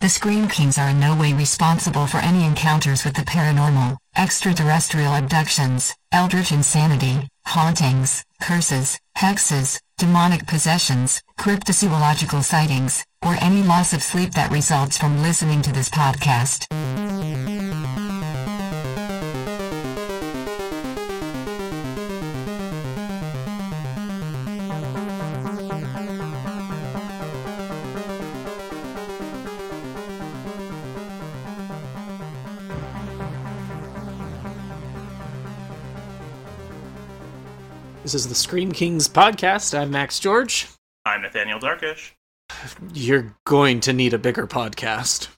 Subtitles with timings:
[0.00, 5.14] The Scream Kings are in no way responsible for any encounters with the paranormal, extraterrestrial
[5.14, 14.32] abductions, eldritch insanity, hauntings, curses, hexes, demonic possessions, cryptozoological sightings, or any loss of sleep
[14.32, 16.64] that results from listening to this podcast.
[38.10, 39.78] This is the Scream Kings podcast.
[39.78, 40.66] I'm Max George.
[41.06, 42.16] I'm Nathaniel Darkish.
[42.92, 45.28] You're going to need a bigger podcast.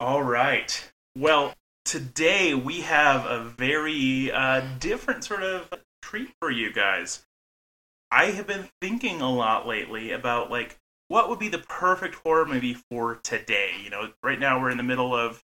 [0.00, 0.90] All right.
[1.16, 1.54] Well,
[1.84, 5.72] today we have a very uh, different sort of
[6.02, 7.24] treat for you guys.
[8.10, 12.46] I have been thinking a lot lately about like what would be the perfect horror
[12.46, 13.74] movie for today.
[13.80, 15.40] You know, right now we're in the middle of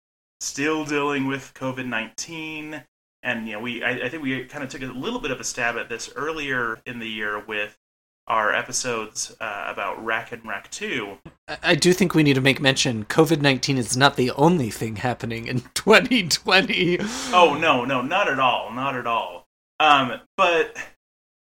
[0.43, 2.83] still dealing with COVID nineteen
[3.27, 5.41] and you know we I, I think we kind of took a little bit of
[5.41, 7.77] a stab at this earlier in the year with
[8.29, 11.19] our episodes uh, about Rec and Rec 2
[11.63, 14.97] I, do think we need to make mention COVID 19 is not the only thing
[14.97, 16.99] happening in 2020.
[17.33, 19.47] oh no no not at all not at all.
[19.79, 20.77] Um but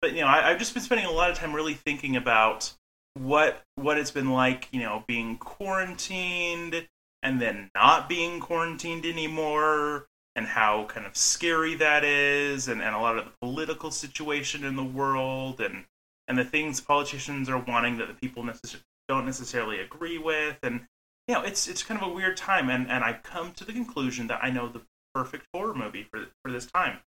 [0.01, 2.73] but you know I, i've just been spending a lot of time really thinking about
[3.15, 6.89] what what it's been like you know being quarantined
[7.23, 12.95] and then not being quarantined anymore and how kind of scary that is and, and
[12.95, 15.85] a lot of the political situation in the world and
[16.29, 20.81] and the things politicians are wanting that the people necess- don't necessarily agree with and
[21.29, 23.73] you know it's it's kind of a weird time and and i've come to the
[23.73, 24.81] conclusion that i know the
[25.15, 26.99] perfect horror movie for for this time.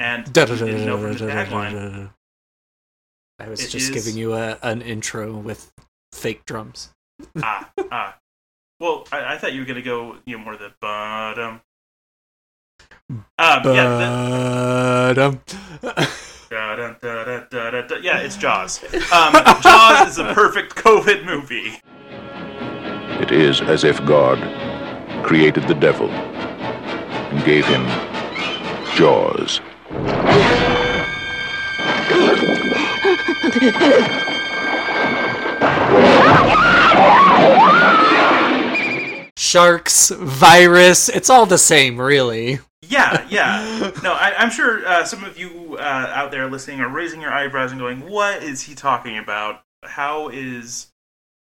[0.00, 2.10] And you didn't know from the tagline.
[3.38, 5.70] I was It just is- giving you a, an intro with
[6.12, 6.90] fake drums.
[7.42, 8.16] ah ah.
[8.80, 11.60] Well I, I thought you were gonna go you know more to the bottom
[13.38, 15.12] um yeah
[16.50, 16.96] the,
[17.50, 17.96] da, da, da.
[17.96, 18.82] Yeah, it's Jaws.
[19.12, 19.32] Um,
[19.62, 21.80] Jaws is a perfect COVID movie.
[23.22, 24.38] It is as if God
[25.24, 27.86] created the devil and gave him
[28.96, 29.60] jaws.
[39.52, 42.58] sharks, virus, it's all the same, really.
[42.82, 43.92] Yeah, yeah.
[44.02, 47.32] No, I, I'm sure uh, some of you uh, out there listening are raising your
[47.32, 49.62] eyebrows and going, "What is he talking about?
[49.84, 50.88] How is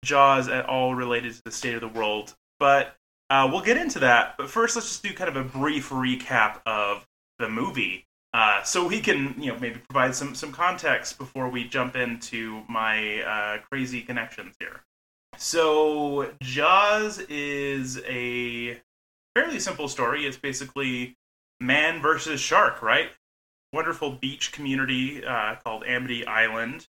[0.04, 2.96] Jaws at all related to the state of the world?" But
[3.30, 4.36] uh, we'll get into that.
[4.38, 7.08] But first, let's just do kind of a brief recap of
[7.40, 11.64] the movie, uh, so we can, you know, maybe provide some some context before we
[11.64, 14.82] jump into my uh, crazy connections here.
[15.38, 18.80] So, Jaws is a
[19.36, 20.26] fairly simple story.
[20.26, 21.16] It's basically
[21.60, 23.12] man versus shark, right?
[23.72, 26.88] Wonderful beach community uh, called Amity Island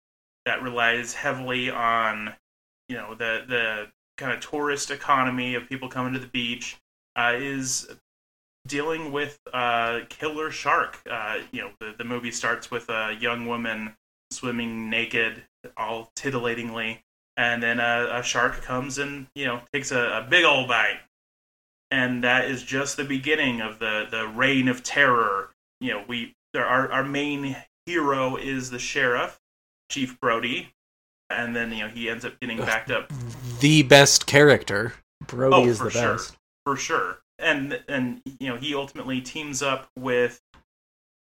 [0.45, 2.33] that relies heavily on,
[2.89, 3.87] you know, the the
[4.17, 6.77] kind of tourist economy of people coming to the beach.
[7.15, 7.89] Uh, is
[8.67, 10.99] dealing with uh, killer shark.
[11.09, 13.93] Uh, you know, the, the movie starts with a young woman
[14.31, 15.43] swimming naked,
[15.75, 16.99] all titillatingly,
[17.35, 20.99] and then a, a shark comes and you know takes a, a big old bite
[21.91, 26.33] and that is just the beginning of the the reign of terror you know we
[26.53, 29.39] there our, our main hero is the sheriff
[29.89, 30.73] chief brody
[31.29, 33.11] and then you know he ends up getting backed up
[33.59, 34.93] The best character.
[35.27, 36.13] Brody Oh, is the sure.
[36.15, 36.35] best.
[36.65, 40.41] for sure and and you know he ultimately teams up with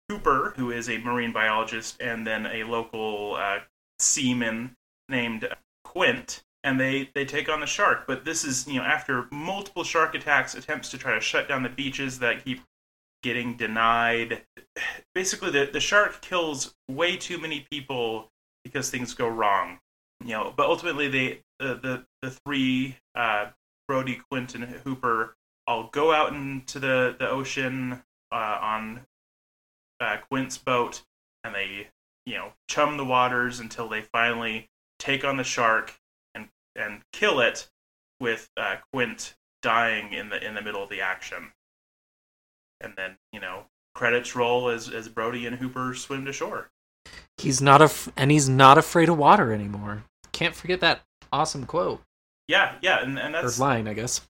[0.09, 3.59] hooper who is a marine biologist and then a local uh,
[3.99, 4.75] seaman
[5.09, 5.47] named
[5.83, 8.05] quint and they they take on the shark.
[8.07, 11.63] But this is you know after multiple shark attacks attempts to try to shut down
[11.63, 12.61] the beaches that keep
[13.23, 14.41] getting denied.
[15.13, 18.31] Basically the, the shark kills way too many people
[18.63, 19.79] because things go wrong
[20.23, 20.53] you know.
[20.55, 23.47] But ultimately they the the, the three uh,
[23.87, 25.35] brody quint and hooper
[25.67, 29.05] all go out into the the ocean uh, on
[29.99, 31.03] uh, quint's boat
[31.43, 31.87] and they
[32.25, 34.67] you know chum the waters until they finally
[34.99, 35.93] take on the shark
[36.75, 37.69] and kill it
[38.19, 41.51] with uh, quint dying in the in the middle of the action
[42.81, 46.69] and then you know credits roll as as brody and hooper swim to shore
[47.37, 50.03] He's not af- and he's not afraid of water anymore.
[50.31, 51.01] Can't forget that
[51.31, 52.01] awesome quote
[52.47, 54.21] yeah yeah and, and or that's line, I guess.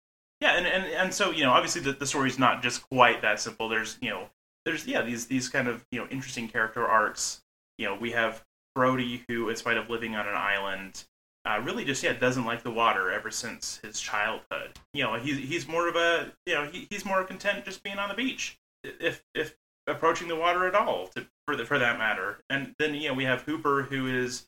[0.41, 3.39] Yeah, and, and, and so you know, obviously the, the story's not just quite that
[3.39, 3.69] simple.
[3.69, 4.30] There's you know,
[4.65, 7.41] there's yeah these these kind of you know interesting character arcs.
[7.77, 8.44] You know, we have
[8.74, 11.06] Brody who, in spite of living on an island,
[11.45, 14.80] uh, really just yeah doesn't like the water ever since his childhood.
[14.94, 17.97] You know, he's he's more of a you know he, he's more content just being
[17.97, 19.56] on the beach, if if
[19.88, 22.39] approaching the water at all, to, for the, for that matter.
[22.50, 24.47] And then you know we have Hooper who is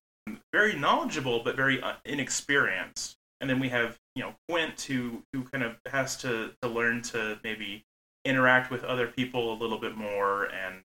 [0.52, 5.44] very knowledgeable but very uh, inexperienced, and then we have you know Quint who who
[5.44, 7.84] kind of has to to learn to maybe
[8.26, 10.84] interact with other people a little bit more and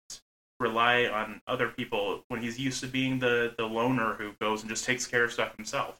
[0.59, 4.69] rely on other people when he's used to being the the loner who goes and
[4.69, 5.99] just takes care of stuff himself.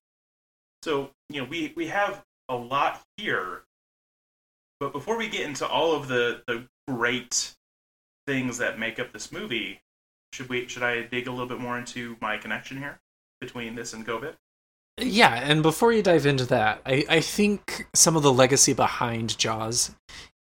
[0.84, 3.64] So, you know, we we have a lot here.
[4.80, 7.56] But before we get into all of the the great
[8.28, 9.82] things that make up this movie,
[10.34, 13.00] should we should I dig a little bit more into my connection here
[13.42, 14.36] between this and COVID?
[15.02, 19.38] Yeah, and before you dive into that, I, I think some of the legacy behind
[19.38, 19.92] Jaws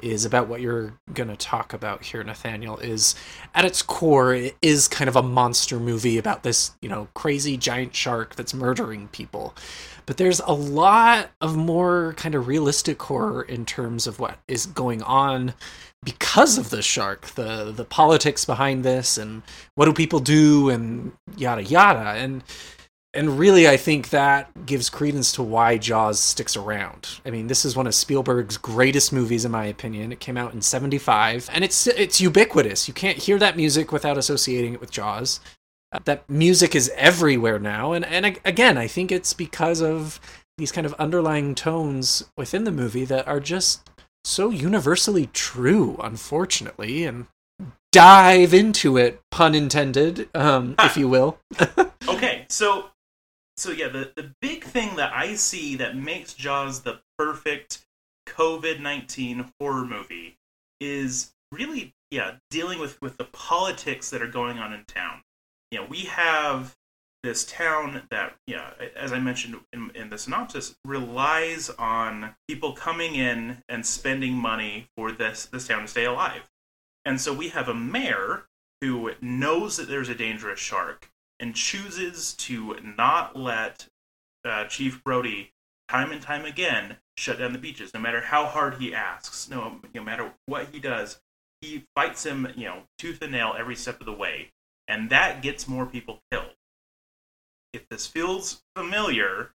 [0.01, 2.77] is about what you're going to talk about here, Nathaniel.
[2.79, 3.15] Is
[3.55, 7.57] at its core, it is kind of a monster movie about this, you know, crazy
[7.57, 9.55] giant shark that's murdering people.
[10.05, 14.65] But there's a lot of more kind of realistic horror in terms of what is
[14.65, 15.53] going on
[16.03, 19.43] because of the shark, the the politics behind this, and
[19.75, 22.43] what do people do, and yada yada, and
[23.13, 27.19] and really i think that gives credence to why jaws sticks around.
[27.25, 30.11] I mean this is one of spielberg's greatest movies in my opinion.
[30.11, 32.87] It came out in 75 and it's it's ubiquitous.
[32.87, 35.39] You can't hear that music without associating it with jaws.
[35.91, 40.19] Uh, that music is everywhere now and and again i think it's because of
[40.59, 43.89] these kind of underlying tones within the movie that are just
[44.23, 47.25] so universally true unfortunately and
[47.91, 51.39] dive into it pun intended um, if you will.
[52.07, 52.89] Okay so
[53.59, 57.85] so yeah, the, the big thing that I see that makes Jaws the perfect
[58.27, 60.37] COVID nineteen horror movie
[60.79, 65.21] is really yeah dealing with with the politics that are going on in town.
[65.71, 66.75] You know, we have
[67.21, 73.15] this town that yeah, as I mentioned in, in the synopsis, relies on people coming
[73.15, 76.49] in and spending money for this this town to stay alive.
[77.03, 78.45] And so we have a mayor
[78.81, 83.87] who knows that there's a dangerous shark and chooses to not let
[84.45, 85.51] uh, Chief Brody
[85.89, 89.79] time and time again shut down the beaches, no matter how hard he asks, no,
[89.93, 91.19] no matter what he does,
[91.61, 94.51] he fights him, you know, tooth and nail every step of the way,
[94.87, 96.55] and that gets more people killed.
[97.73, 99.51] If this feels familiar,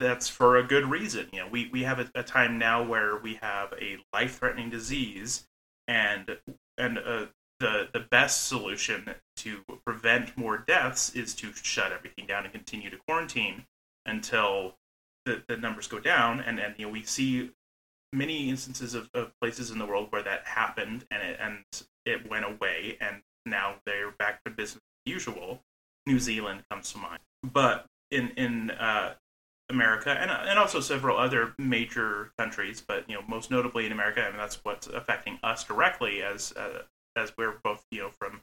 [0.00, 1.28] that's for a good reason.
[1.32, 4.70] You know, we, we have a, a time now where we have a life threatening
[4.70, 5.46] disease
[5.86, 6.36] and
[6.76, 7.26] and uh,
[7.60, 12.90] the the best solution to prevent more deaths is to shut everything down and continue
[12.90, 13.64] to quarantine
[14.06, 14.74] until
[15.24, 16.40] the, the numbers go down.
[16.40, 17.50] And and you know we see
[18.12, 21.58] many instances of, of places in the world where that happened and it and
[22.06, 25.60] it went away and now they're back to business as usual.
[26.06, 27.20] New zealand comes to mind.
[27.42, 29.14] But in in uh,
[29.68, 34.24] America and and also several other major countries, but you know most notably in America,
[34.26, 36.82] and that's what's affecting us directly as uh,
[37.16, 38.42] as we're both you know from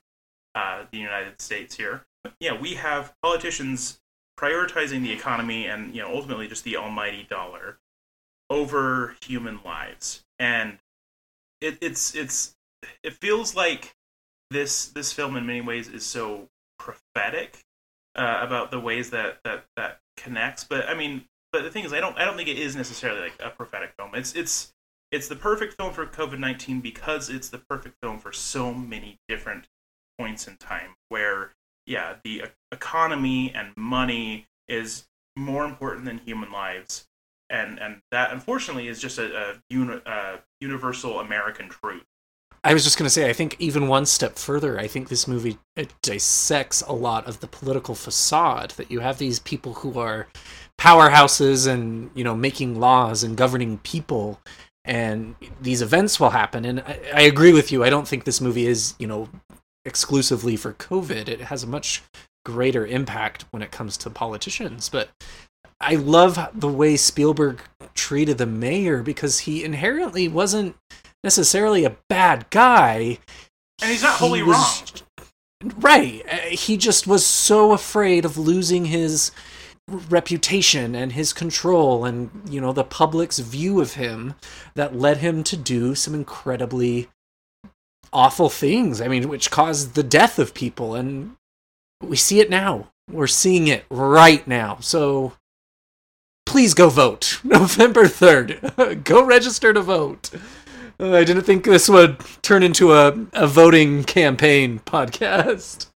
[0.55, 2.05] uh, the United States here.
[2.39, 3.99] Yeah, we have politicians
[4.39, 7.77] prioritizing the economy and you know ultimately just the almighty dollar
[8.49, 10.79] over human lives, and
[11.61, 12.55] it, it's it's
[13.03, 13.95] it feels like
[14.51, 17.63] this this film in many ways is so prophetic
[18.15, 20.63] uh, about the ways that that that connects.
[20.63, 23.21] But I mean, but the thing is, I don't I don't think it is necessarily
[23.21, 24.11] like a prophetic film.
[24.13, 24.73] It's it's
[25.15, 29.17] it's the perfect film for COVID 19 because it's the perfect film for so many
[29.29, 29.65] different
[30.19, 31.53] points in time where,
[31.87, 32.43] yeah, the
[32.73, 35.05] economy and money is
[35.37, 37.07] more important than human lives.
[37.49, 42.03] And, and that unfortunately is just a, a, uni, a universal American truth.
[42.65, 45.27] I was just going to say, I think even one step further, I think this
[45.27, 49.97] movie uh, dissects a lot of the political facade that you have these people who
[49.99, 50.27] are
[50.77, 54.41] powerhouses and you know making laws and governing people
[54.85, 56.63] and these events will happen.
[56.63, 57.83] And I, I, agree with you.
[57.83, 59.27] I don't think this movie is, you know,
[59.83, 61.27] exclusively for COVID.
[61.27, 62.03] It has a much
[62.45, 64.89] greater impact when it comes to politicians.
[64.89, 65.09] But
[65.81, 67.61] I love the way Spielberg
[67.95, 70.75] treated the mayor because he inherently wasn't
[71.23, 73.17] necessarily a bad guy.
[73.81, 74.83] And he's not wholly was,
[75.63, 75.73] wrong.
[75.79, 76.23] Right.
[76.31, 79.31] Uh, he just was so afraid of losing his
[79.87, 84.33] reputation and his control and you know the public's view of him
[84.73, 87.07] that led him to do some incredibly
[88.11, 88.99] awful things.
[88.99, 91.35] I mean which caused the death of people and
[92.01, 92.91] we see it now.
[93.11, 94.77] We're seeing it right now.
[94.81, 95.33] So
[96.47, 97.39] please go vote.
[97.43, 100.31] November 3rd go register to vote.
[100.99, 105.87] Uh, I didn't think this would turn into a, a voting campaign podcast.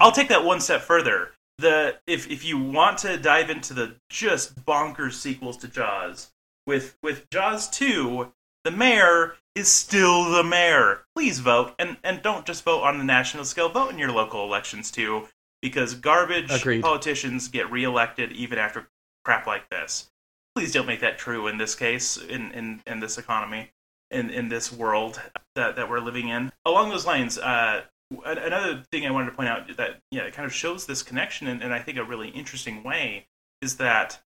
[0.00, 3.96] I'll take that one step further the if if you want to dive into the
[4.08, 6.30] just bonkers sequels to Jaws,
[6.66, 8.32] with with Jaws two,
[8.64, 11.04] the mayor is still the mayor.
[11.16, 13.68] Please vote, and and don't just vote on the national scale.
[13.68, 15.26] Vote in your local elections too,
[15.60, 16.82] because garbage Agreed.
[16.82, 18.88] politicians get reelected even after
[19.24, 20.10] crap like this.
[20.54, 23.70] Please don't make that true in this case, in in, in this economy,
[24.10, 25.20] in in this world
[25.54, 26.52] that that we're living in.
[26.64, 27.82] Along those lines, uh,
[28.24, 31.48] another thing I wanted to point out that yeah, it kind of shows this connection
[31.48, 33.26] in I think a really interesting way
[33.60, 34.20] is that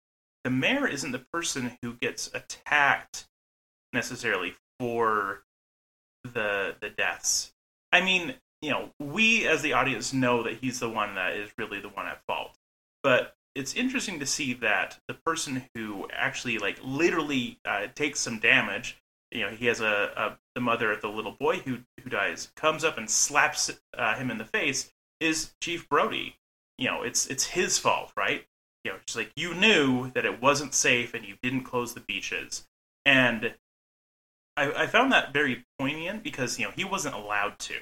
[0.45, 3.27] the mayor isn't the person who gets attacked
[3.93, 5.43] necessarily for
[6.25, 7.53] the the deaths.
[7.93, 11.51] I mean, you know, we as the audience know that he's the one that is
[11.59, 12.57] really the one at fault.
[13.03, 18.39] But it's interesting to see that the person who actually like literally uh, takes some
[18.39, 19.00] damage,
[19.31, 22.51] you know, he has a, a the mother of the little boy who who dies
[22.57, 26.37] comes up and slaps uh, him in the face is Chief Brody.
[26.79, 28.47] You know, it's it's his fault, right?
[28.85, 32.01] You know, it's like you knew that it wasn't safe and you didn't close the
[32.01, 32.67] beaches.
[33.05, 33.55] And
[34.57, 37.75] I, I found that very poignant because you know he wasn't allowed to.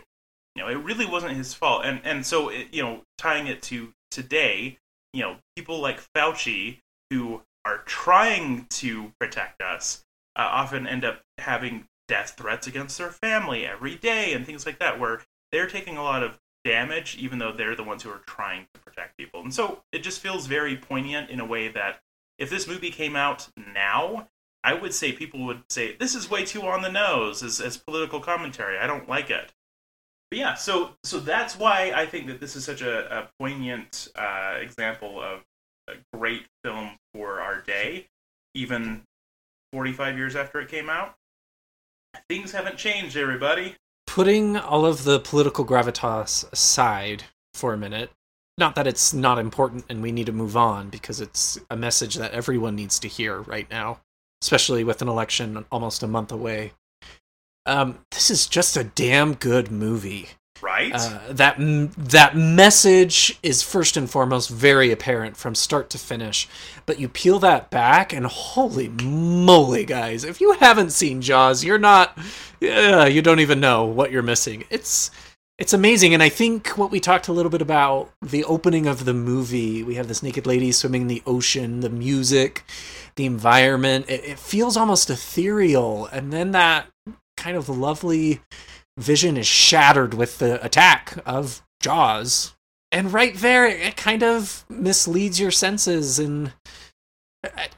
[0.55, 3.62] You know, it really wasn't his fault, and and so it, you know, tying it
[3.64, 4.78] to today,
[5.12, 10.05] you know, people like Fauci who are trying to protect us
[10.38, 14.78] uh, often end up having death threats against their family every day and things like
[14.78, 15.21] that, where
[15.52, 18.80] they're taking a lot of damage, even though they're the ones who are trying to
[18.80, 19.40] protect people.
[19.40, 22.00] And so it just feels very poignant in a way that
[22.38, 24.28] if this movie came out now,
[24.64, 27.76] I would say people would say this is way too on the nose as, as
[27.76, 28.78] political commentary.
[28.78, 29.52] I don't like it.
[30.30, 34.09] But yeah, so so that's why I think that this is such a, a poignant
[34.14, 35.42] uh, example of
[35.88, 38.07] a great film for our day,
[38.54, 39.04] even
[39.72, 41.14] 45 years after it came out.
[42.28, 43.76] Things haven't changed, everybody.
[44.06, 48.10] Putting all of the political gravitas aside for a minute,
[48.56, 52.16] not that it's not important and we need to move on because it's a message
[52.16, 54.00] that everyone needs to hear right now,
[54.42, 56.72] especially with an election almost a month away.
[57.66, 60.30] Um, this is just a damn good movie.
[60.60, 60.92] Right?
[60.94, 66.48] Uh, that that message is first and foremost very apparent from start to finish,
[66.84, 70.24] but you peel that back and holy moly, guys!
[70.24, 72.18] If you haven't seen Jaws, you're not,
[72.60, 74.64] yeah, you don't even know what you're missing.
[74.70, 75.10] It's
[75.58, 79.04] it's amazing, and I think what we talked a little bit about the opening of
[79.04, 79.82] the movie.
[79.82, 82.64] We have this naked lady swimming in the ocean, the music,
[83.16, 84.06] the environment.
[84.08, 86.86] It, it feels almost ethereal, and then that
[87.36, 88.40] kind of lovely
[88.99, 92.55] vision is shattered with the attack of Jaws.
[92.90, 96.19] And right there, it kind of misleads your senses.
[96.19, 96.52] And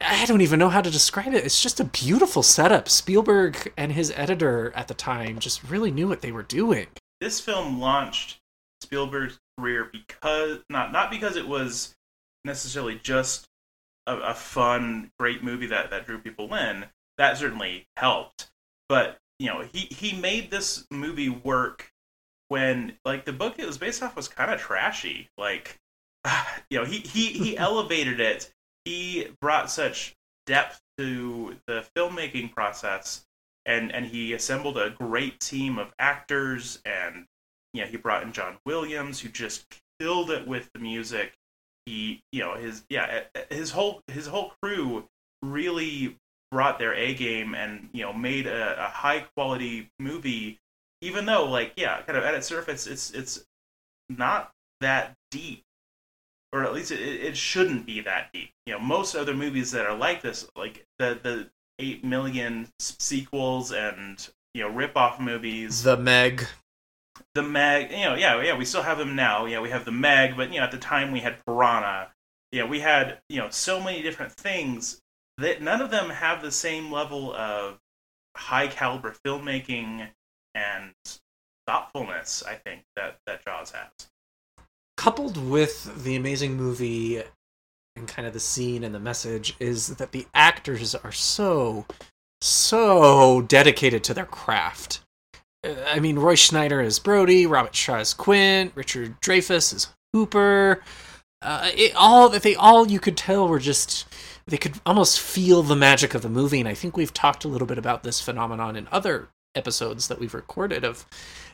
[0.00, 1.44] I, don't even know how to describe it.
[1.44, 2.88] It's just a beautiful setup.
[2.88, 6.86] Spielberg and his editor at the time just really knew what they were doing.
[7.20, 8.40] this film launched
[8.80, 11.94] Spielberg's career because not not because it was
[12.44, 13.46] necessarily just
[14.06, 16.86] a, a fun, great movie that that drew people in.
[17.18, 18.50] That certainly helped,
[18.88, 21.90] but you know he he made this movie work
[22.48, 25.28] when like the book it was based off was kind of trashy.
[25.38, 25.78] Like
[26.70, 28.52] you know he he he elevated it.
[28.84, 30.14] He brought such
[30.46, 33.24] depth to the filmmaking process
[33.64, 37.24] and and he assembled a great team of actors and
[37.72, 39.64] you know he brought in John Williams who just
[39.98, 41.32] killed it with the music
[41.86, 45.06] he you know his yeah his whole his whole crew
[45.42, 46.18] really
[46.50, 50.58] brought their A game and you know made a, a high quality movie
[51.00, 53.44] even though like yeah kind of at its surface it's it's
[54.10, 55.62] not that deep.
[56.52, 58.50] Or at least it, it shouldn't be that deep.
[58.66, 63.72] You know most other movies that are like this like the the 8 million sequels
[63.72, 65.82] and you know rip off movies.
[65.84, 66.46] The Meg.
[67.34, 69.46] the meg you know yeah yeah we still have them now.
[69.46, 72.10] Yeah we have the meg but you know at the time we had piranha.
[72.50, 75.00] Yeah we had you know so many different things
[75.40, 77.78] that none of them have the same level of
[78.36, 80.08] high caliber filmmaking
[80.54, 80.92] and
[81.66, 84.08] thoughtfulness i think that that jaws has.
[84.96, 87.22] Coupled with the amazing movie
[87.96, 91.86] and kind of the scene and the message is that the actors are so
[92.42, 95.00] so dedicated to their craft.
[95.64, 100.82] Uh, i mean roy schneider is brody robert shaw is quint richard dreyfuss is hooper
[101.42, 104.06] uh, it all that they all you could tell were just
[104.46, 107.48] they could almost feel the magic of the movie and i think we've talked a
[107.48, 111.06] little bit about this phenomenon in other episodes that we've recorded of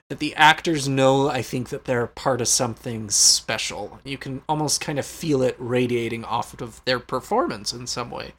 [0.08, 3.98] that the actors know I think that they're part of something special.
[4.04, 8.34] You can almost kind of feel it radiating off of their performance in some way.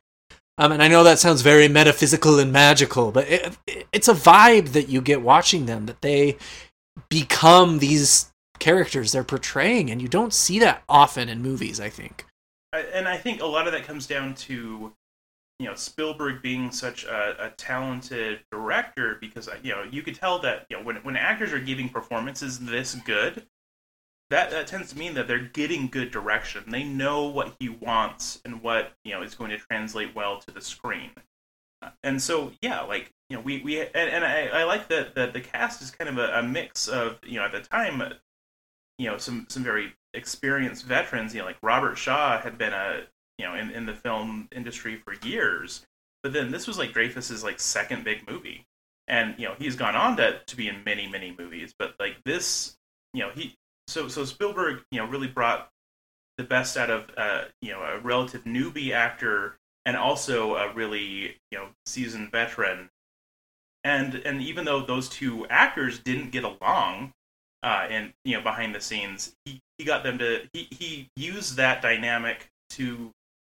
[0.57, 4.13] Um, and I know that sounds very metaphysical and magical, but it, it, it's a
[4.13, 6.37] vibe that you get watching them that they
[7.09, 11.79] become these characters they're portraying, and you don't see that often in movies.
[11.79, 12.25] I think.
[12.73, 14.93] And I think a lot of that comes down to
[15.59, 20.39] you know Spielberg being such a, a, talented director because you know you could tell
[20.39, 23.47] that you know when when actors are giving performances this good,
[24.29, 26.63] that that tends to mean that they're getting good direction.
[26.67, 30.51] They know what he wants and what you know is going to translate well to
[30.51, 31.11] the screen.
[32.03, 35.33] And so yeah, like you know we we and, and I, I like that that
[35.33, 38.01] the cast is kind of a, a mix of you know at the time
[38.97, 43.03] you know some some very experienced veterans you know like Robert Shaw had been a
[43.37, 45.85] you know in, in the film industry for years
[46.23, 48.65] but then this was like Dreyfuss's like second big movie.
[49.07, 52.17] And you know he's gone on to, to be in many many movies but like
[52.25, 52.75] this
[53.13, 53.55] you know he
[53.87, 55.69] so so spielberg you know really brought
[56.37, 61.37] the best out of uh, you know a relative newbie actor and also a really
[61.51, 62.89] you know seasoned veteran.
[63.83, 67.13] And and even though those two actors didn't get along
[67.63, 71.57] uh, and you know behind the scenes he, he got them to he, he used
[71.57, 73.11] that dynamic to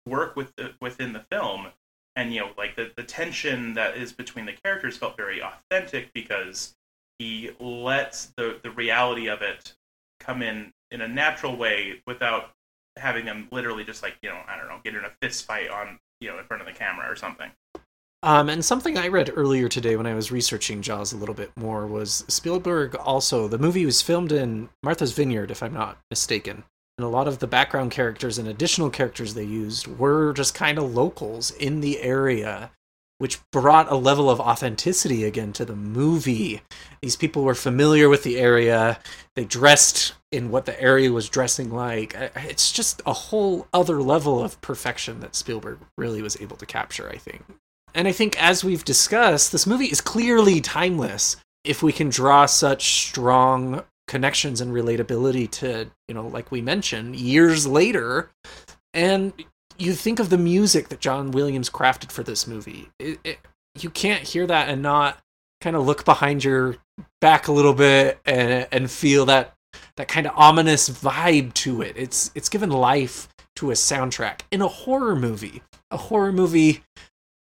[0.07, 1.67] work with the, within the film.
[2.15, 6.11] And you know like the, the tension that is between the characters felt very authentic
[6.13, 6.75] because
[7.17, 9.73] he lets the the reality of it
[10.19, 12.51] come in in a natural way without
[12.97, 15.69] having them literally just like you know i don't know get in a fist fight
[15.69, 17.49] on you know in front of the camera or something
[18.23, 21.51] um, and something I read earlier today when I was researching Jaws a little bit
[21.55, 26.63] more was Spielberg also, the movie was filmed in Martha's Vineyard, if I'm not mistaken.
[26.97, 30.77] And a lot of the background characters and additional characters they used were just kind
[30.77, 32.71] of locals in the area
[33.19, 36.61] which brought a level of authenticity again to the movie.
[37.01, 38.97] These people were familiar with the area.
[39.35, 42.15] They dressed in what the area was dressing like.
[42.35, 47.09] It's just a whole other level of perfection that spielberg really was able to capture
[47.09, 47.43] i think
[47.93, 52.45] and i think as we've discussed this movie is clearly timeless if we can draw
[52.45, 58.31] such strong connections and relatability to you know like we mentioned years later.
[58.91, 59.33] And
[59.77, 62.89] you think of the music that john williams crafted for this movie.
[62.97, 63.37] It, it,
[63.79, 65.19] you can't hear that and not
[65.61, 66.77] kind of look behind your
[67.21, 69.53] back a little bit and and feel that
[69.97, 71.93] that kind of ominous vibe to it.
[71.95, 75.61] It's it's given life to a soundtrack in a horror movie.
[75.91, 76.83] A horror movie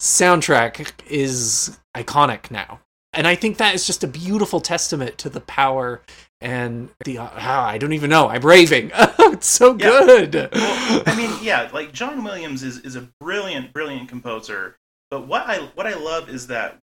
[0.05, 2.81] soundtrack is iconic now
[3.15, 6.03] and I think that is just a beautiful testament to the power
[6.41, 8.29] and the uh, I don't even know.
[8.29, 8.91] I'm raving.
[8.95, 9.87] it's so yeah.
[9.87, 10.35] good.
[10.53, 14.77] Well, I mean, yeah, like John Williams is is a brilliant, brilliant composer.
[15.11, 16.79] But what I what I love is that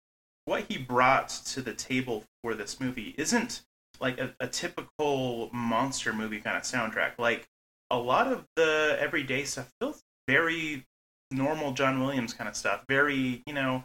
[0.45, 3.63] what he brought to the table for this movie isn't
[3.99, 7.13] like a, a typical monster movie kind of soundtrack.
[7.17, 7.47] Like
[7.89, 10.85] a lot of the everyday stuff feels very
[11.31, 12.83] normal John Williams kind of stuff.
[12.87, 13.83] Very, you know,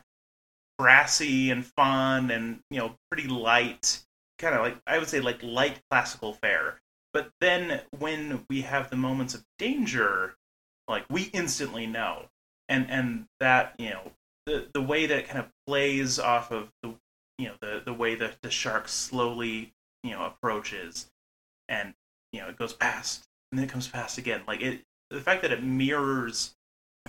[0.79, 4.05] brassy and fun and you know pretty light
[4.39, 6.81] kind of like I would say like light classical fare.
[7.13, 10.35] But then when we have the moments of danger,
[10.89, 12.27] like we instantly know,
[12.69, 14.13] and and that you know
[14.47, 16.95] the the way that kind of plays off of the
[17.39, 21.07] you know the the way that the shark slowly you know approaches,
[21.69, 21.95] and
[22.33, 24.43] you know it goes past and then it comes past again.
[24.49, 24.81] Like it,
[25.11, 26.55] the fact that it mirrors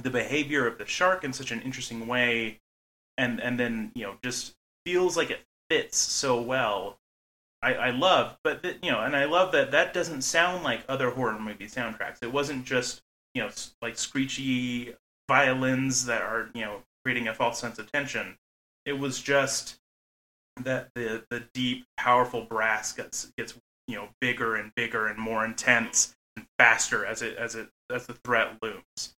[0.01, 2.59] the behavior of the shark in such an interesting way,
[3.17, 4.53] and and then you know just
[4.85, 6.97] feels like it fits so well
[7.65, 11.09] I, I love, but you know, and I love that that doesn't sound like other
[11.09, 12.21] horror movie soundtracks.
[12.21, 13.01] It wasn't just
[13.33, 13.49] you know
[13.81, 14.93] like screechy
[15.27, 18.37] violins that are you know creating a false sense of tension.
[18.85, 19.79] It was just
[20.57, 23.55] that the the deep, powerful brass gets gets
[23.87, 28.05] you know bigger and bigger and more intense and faster as it as it as
[28.05, 29.14] the threat looms.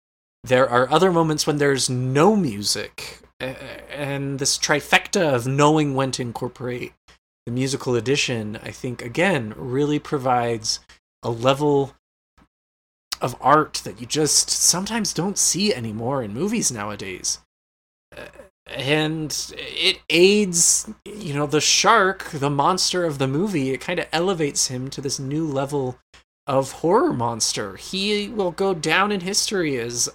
[0.45, 6.21] There are other moments when there's no music, and this trifecta of knowing when to
[6.21, 6.93] incorporate
[7.47, 10.81] the musical edition, I think, again, really provides
[11.23, 11.95] a level
[13.19, 17.39] of art that you just sometimes don't see anymore in movies nowadays.
[18.15, 18.25] Uh,
[18.67, 24.07] and it aids, you know, the shark, the monster of the movie, it kind of
[24.11, 25.97] elevates him to this new level
[26.45, 27.77] of horror monster.
[27.77, 30.07] He will go down in history as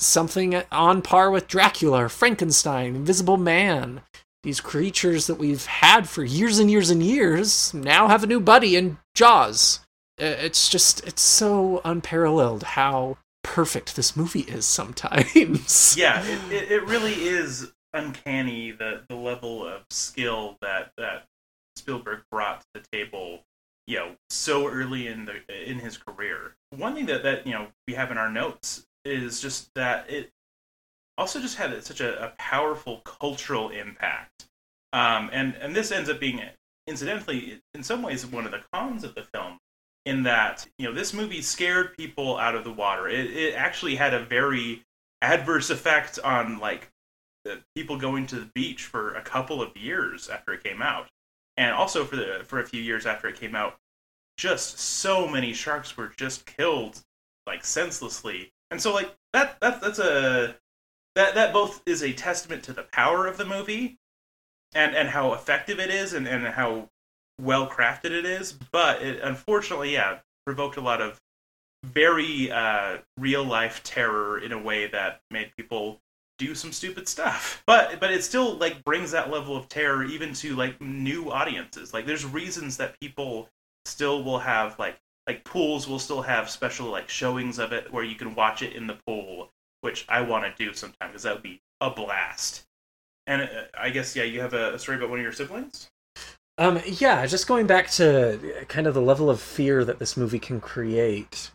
[0.00, 4.02] something on par with Dracula, Frankenstein, Invisible Man,
[4.42, 8.40] these creatures that we've had for years and years and years now have a new
[8.40, 9.80] buddy in Jaws.
[10.20, 15.94] Uh, it's just, it's so unparalleled how perfect this movie is sometimes.
[15.98, 21.26] Yeah, it, it, it really is uncanny the, the level of skill that, that
[21.76, 23.42] Spielberg brought to the table
[23.86, 27.68] you know so early in the in his career one thing that that you know
[27.86, 30.30] we have in our notes is just that it
[31.18, 34.46] also just had such a, a powerful cultural impact.
[34.92, 36.40] Um, and and this ends up being
[36.86, 39.58] incidentally in some ways one of the cons of the film
[40.04, 43.08] in that you know this movie scared people out of the water.
[43.08, 44.82] It, it actually had a very
[45.22, 46.88] adverse effect on like
[47.74, 51.08] people going to the beach for a couple of years after it came out,
[51.56, 53.76] and also for the for a few years after it came out.
[54.38, 57.00] Just so many sharks were just killed
[57.46, 60.56] like senselessly, and so like that that that's a
[61.14, 63.98] that that both is a testament to the power of the movie
[64.74, 66.88] and and how effective it is and, and how
[67.40, 71.20] well crafted it is but it unfortunately yeah provoked a lot of
[71.84, 76.00] very uh, real life terror in a way that made people
[76.38, 77.62] do some stupid stuff.
[77.66, 81.94] But but it still like brings that level of terror even to like new audiences.
[81.94, 83.48] Like there's reasons that people
[83.84, 88.04] still will have like like pools will still have special like showings of it where
[88.04, 91.34] you can watch it in the pool which i want to do sometime because that
[91.34, 92.64] would be a blast.
[93.26, 95.88] And uh, i guess yeah you have a, story about one of your siblings?
[96.58, 100.38] Um, yeah, just going back to kind of the level of fear that this movie
[100.38, 101.50] can create.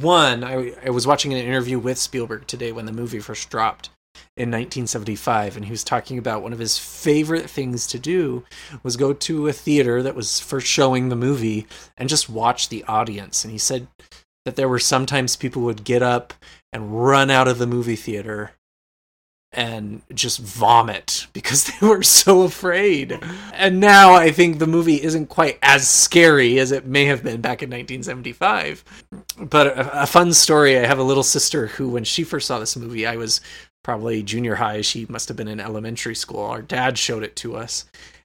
[0.00, 3.90] One, I, I was watching an interview with Spielberg today when the movie first dropped
[4.36, 8.44] in 1975, and he was talking about one of his favorite things to do
[8.82, 11.66] was go to a theater that was first showing the movie
[11.98, 13.44] and just watch the audience.
[13.44, 13.88] And he said
[14.44, 16.32] that there were sometimes people would get up
[16.72, 18.52] and run out of the movie theater
[19.52, 23.18] and just vomit because they were so afraid.
[23.52, 27.40] And now I think the movie isn't quite as scary as it may have been
[27.40, 28.84] back in 1975.
[29.38, 32.58] But a, a fun story I have a little sister who, when she first saw
[32.58, 33.40] this movie, I was
[33.82, 34.80] probably junior high.
[34.80, 36.40] She must have been in elementary school.
[36.40, 37.84] Our dad showed it to us.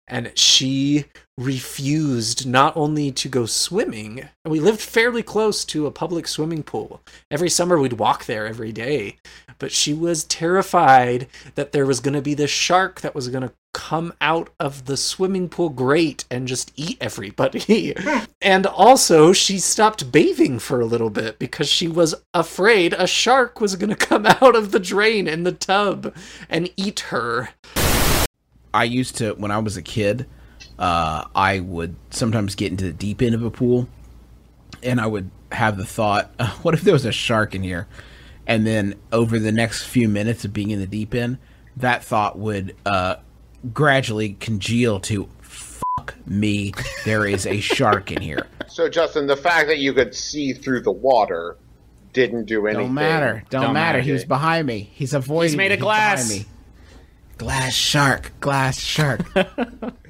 [0.10, 1.06] And she
[1.38, 6.64] refused not only to go swimming, and we lived fairly close to a public swimming
[6.64, 7.02] pool.
[7.30, 9.18] Every summer we'd walk there every day,
[9.60, 13.44] but she was terrified that there was going to be this shark that was going
[13.44, 17.96] to come out of the swimming pool grate and just eat everybody.
[18.42, 23.62] and also, she stopped bathing for a little bit because she was afraid a shark
[23.62, 26.12] was going to come out of the drain in the tub
[26.50, 27.50] and eat her.
[28.74, 30.26] I used to when I was a kid,
[30.80, 33.88] uh, I would sometimes get into the deep end of a pool,
[34.82, 37.88] and I would have the thought, uh, "What if there was a shark in here?"
[38.48, 41.38] And then over the next few minutes of being in the deep end,
[41.76, 43.18] that thought would uh,
[43.74, 46.74] gradually congeal to, "Fuck me,
[47.06, 50.82] there is a shark in here." So, Justin, the fact that you could see through
[50.82, 51.58] the water
[52.14, 52.88] didn't do anything.
[52.88, 53.44] Don't matter.
[53.50, 54.02] Don't, matter.
[54.02, 54.92] He was behind me.
[54.94, 55.50] He's avoiding.
[55.52, 55.76] He's made me.
[55.76, 56.28] of glass.
[56.28, 56.52] behind me.
[57.38, 58.34] Glass shark.
[58.40, 59.22] Glass shark.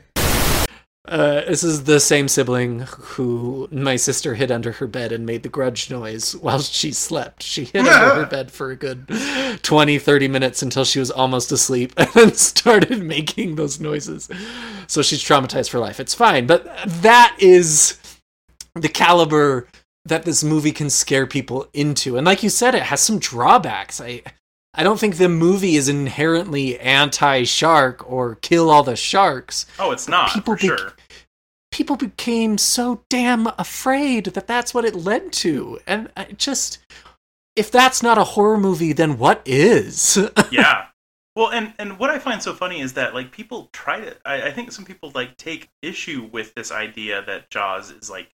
[1.07, 5.41] Uh, this is the same sibling who my sister hid under her bed and made
[5.41, 7.41] the grudge noise while she slept.
[7.41, 9.07] She hid under her bed for a good
[9.63, 14.29] 20, 30 minutes until she was almost asleep and then started making those noises.
[14.87, 15.99] So she's traumatized for life.
[16.01, 16.45] It's fine.
[16.45, 17.97] But that is
[18.75, 19.67] the caliber
[20.05, 22.17] that this movie can scare people into.
[22.17, 24.01] And like you said, it has some drawbacks.
[24.01, 24.23] I.
[24.79, 30.07] I don't think the movie is inherently anti-shark or kill all the sharks oh it's
[30.07, 30.93] not People for be- sure
[31.77, 35.77] people became so damn afraid that that's what it led to.
[35.85, 36.79] And i just
[37.55, 40.17] if that's not a horror movie then what is?
[40.51, 40.87] Yeah.
[41.35, 44.47] Well and and what i find so funny is that like people try to I,
[44.47, 48.29] I think some people like take issue with this idea that jaws is like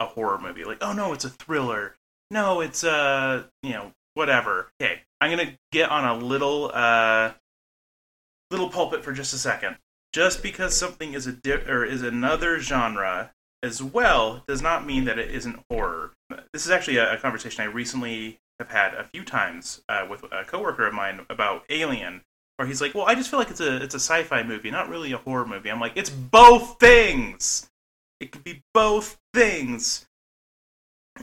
[0.00, 0.64] a horror movie.
[0.64, 1.94] Like oh no it's a thriller.
[2.30, 4.72] No it's uh you know whatever.
[4.80, 7.32] Okay i'm gonna get on a little uh
[8.50, 9.76] little pulpit for just a second
[10.12, 15.04] just because something is a di- or is another genre as well does not mean
[15.04, 16.12] that it isn't horror
[16.52, 20.24] this is actually a, a conversation i recently have had a few times uh, with
[20.24, 22.22] a coworker of mine about Alien,
[22.56, 24.88] where he's like, "Well, I just feel like it's a it's a sci-fi movie, not
[24.88, 27.68] really a horror movie." I'm like, "It's both things.
[28.20, 30.06] It could be both things."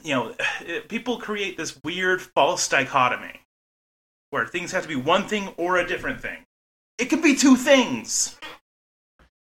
[0.04, 3.42] You know, it, people create this weird false dichotomy
[4.30, 6.44] where things have to be one thing or a different thing.
[6.98, 8.38] It can be two things.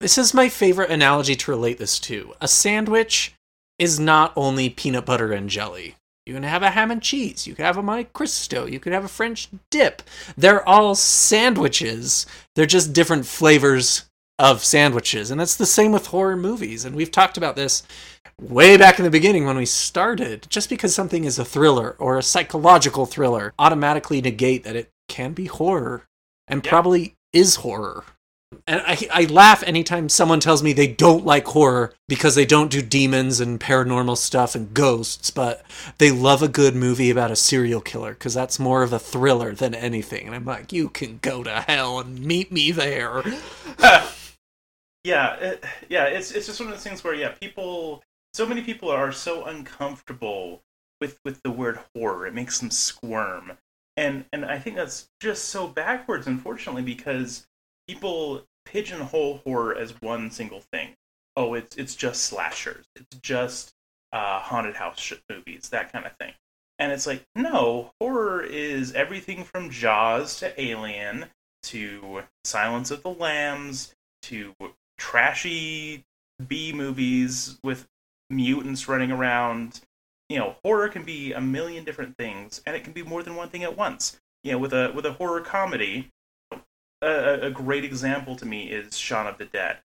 [0.03, 2.35] This is my favorite analogy to relate this to.
[2.41, 3.35] A sandwich
[3.79, 5.95] is not only peanut butter and jelly.
[6.27, 8.93] You can have a ham and cheese you could have a monte cristo you could
[8.93, 10.03] have a french dip.
[10.37, 12.27] They're all sandwiches.
[12.55, 14.05] They're just different flavors
[14.38, 17.83] of sandwiches and it's the same with horror movies and we've talked about this
[18.41, 20.47] way back in the beginning when we started.
[20.49, 25.33] Just because something is a thriller or a psychological thriller automatically negate that it can
[25.33, 26.07] be horror
[26.49, 26.71] and Yeah.
[26.71, 28.05] probably is horror
[28.67, 32.71] and I, I laugh anytime someone tells me they don't like horror because they don't
[32.71, 35.65] do demons and paranormal stuff and ghosts, but
[35.99, 39.53] they love a good movie about a serial killer because that's more of a thriller
[39.53, 40.27] than anything.
[40.27, 43.23] And I'm like, you can go to hell and meet me there.
[45.05, 46.05] yeah, it, yeah.
[46.05, 48.03] It's it's just one of those things where yeah, people
[48.35, 50.62] so many people are so uncomfortable
[51.01, 52.27] with with the word horror.
[52.27, 53.53] It makes them squirm,
[53.97, 57.47] and and I think that's just so backwards, unfortunately, because
[57.87, 60.95] people pigeonhole horror as one single thing.
[61.37, 62.87] Oh, it's it's just slashers.
[62.97, 63.73] It's just
[64.12, 66.35] uh, haunted house movies, that kind of thing.
[66.79, 71.27] And it's like, no, horror is everything from Jaws to Alien
[71.64, 74.55] to Silence of the Lambs to
[74.99, 76.05] trashy
[76.47, 77.87] B movies with
[78.31, 79.81] mutants running around.
[80.29, 83.37] You know, horror can be a million different things, and it can be more than
[83.37, 84.21] one thing at once.
[84.42, 86.11] You know, with a with a horror comedy,
[87.03, 89.79] a, a great example to me is Shaun of the Dead,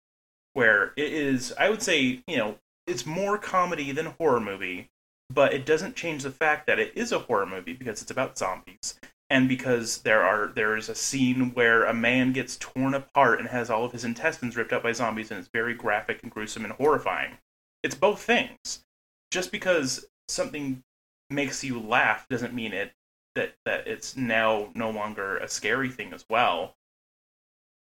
[0.52, 4.90] where it is, I would say, you know, it's more comedy than horror movie,
[5.30, 8.36] but it doesn't change the fact that it is a horror movie because it's about
[8.36, 8.98] zombies
[9.30, 13.48] and because there are there is a scene where a man gets torn apart and
[13.48, 16.64] has all of his intestines ripped out by zombies and it's very graphic and gruesome
[16.64, 17.38] and horrifying.
[17.82, 18.84] It's both things.
[19.30, 20.82] Just because something
[21.30, 22.92] makes you laugh doesn't mean it
[23.34, 26.74] that that it's now no longer a scary thing as well.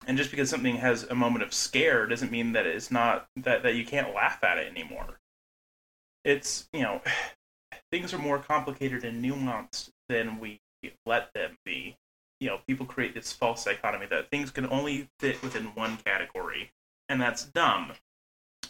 [0.07, 3.63] And just because something has a moment of scare doesn't mean that it's not that,
[3.63, 5.21] that you can't laugh at it anymore.
[6.25, 7.03] It's you know
[7.93, 10.61] things are more complicated and nuanced than we
[11.07, 11.97] let them be.
[12.41, 16.73] You know, people create this false dichotomy that things can only fit within one category,
[17.09, 17.93] and that's dumb.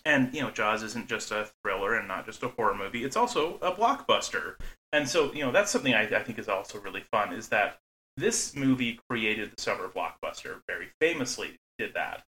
[0.04, 3.16] And you know, Jaws isn't just a thriller and not just a horror movie; it's
[3.16, 4.56] also a blockbuster.
[4.92, 7.78] And so, you know, that's something I, I think is also really fun is that
[8.16, 12.22] this movie created the summer blockbuster very famously did that.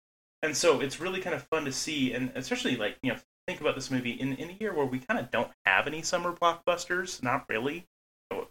[0.44, 3.62] And so it's really kind of fun to see and especially like you know think
[3.62, 6.34] about this movie in, in a year where we kind of don't have any summer
[6.34, 7.86] blockbusters not really.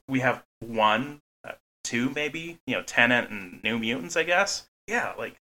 [0.09, 1.53] We have one, uh,
[1.85, 4.69] two maybe, you know, Tenet and New Mutants, I guess.
[4.87, 5.37] Yeah, like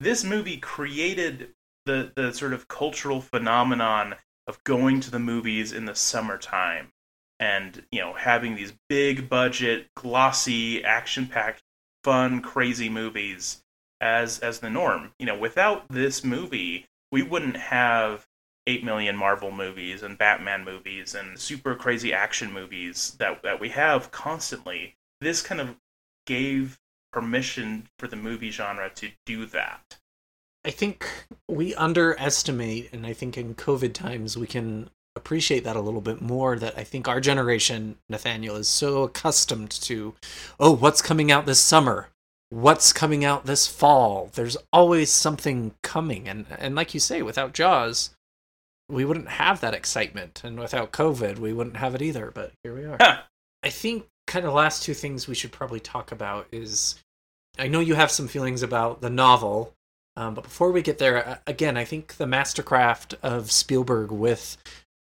[0.00, 5.84] this movie created the the sort of cultural phenomenon of going to the movies in
[5.84, 6.92] the summertime
[7.38, 11.62] and you know having these big budget glossy action packed
[12.04, 13.62] fun crazy movies
[14.00, 18.26] as as the norm you know without this movie we wouldn't have
[18.66, 23.68] 8 million Marvel movies and Batman movies and super crazy action movies that, that we
[23.70, 25.76] have constantly, this kind of
[26.26, 26.78] gave
[27.12, 29.98] permission for the movie genre to do that.
[30.64, 31.08] I think
[31.48, 34.90] we underestimate, and I think in COVID times we can
[35.26, 36.56] appreciate that a little bit more.
[36.56, 40.14] That I think our generation, Nathaniel, is so accustomed to,
[40.60, 42.10] oh, what's coming out this summer?
[42.50, 44.30] What's coming out this fall?
[44.34, 48.10] There's always something coming, and and like you say, without Jaws,
[48.88, 52.30] we wouldn't have that excitement, and without COVID, we wouldn't have it either.
[52.32, 52.96] But here we are.
[53.00, 53.22] Huh.
[53.64, 57.02] I think kind of last two things we should probably talk about is
[57.58, 59.72] I know you have some feelings about the novel,
[60.16, 64.56] um, but before we get there, again, I think the mastercraft of Spielberg with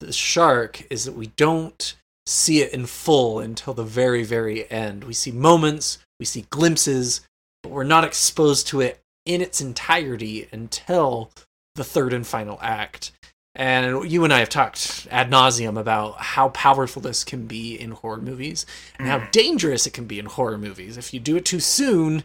[0.06, 1.94] the shark is that we don't
[2.26, 5.04] see it in full until the very, very end.
[5.04, 7.20] We see moments, we see glimpses,
[7.62, 11.30] but we're not exposed to it in its entirety until
[11.74, 13.12] the third and final act.
[13.54, 17.90] And you and I have talked ad nauseum about how powerful this can be in
[17.90, 18.64] horror movies
[18.98, 19.30] and how mm.
[19.30, 20.96] dangerous it can be in horror movies.
[20.96, 22.24] If you do it too soon,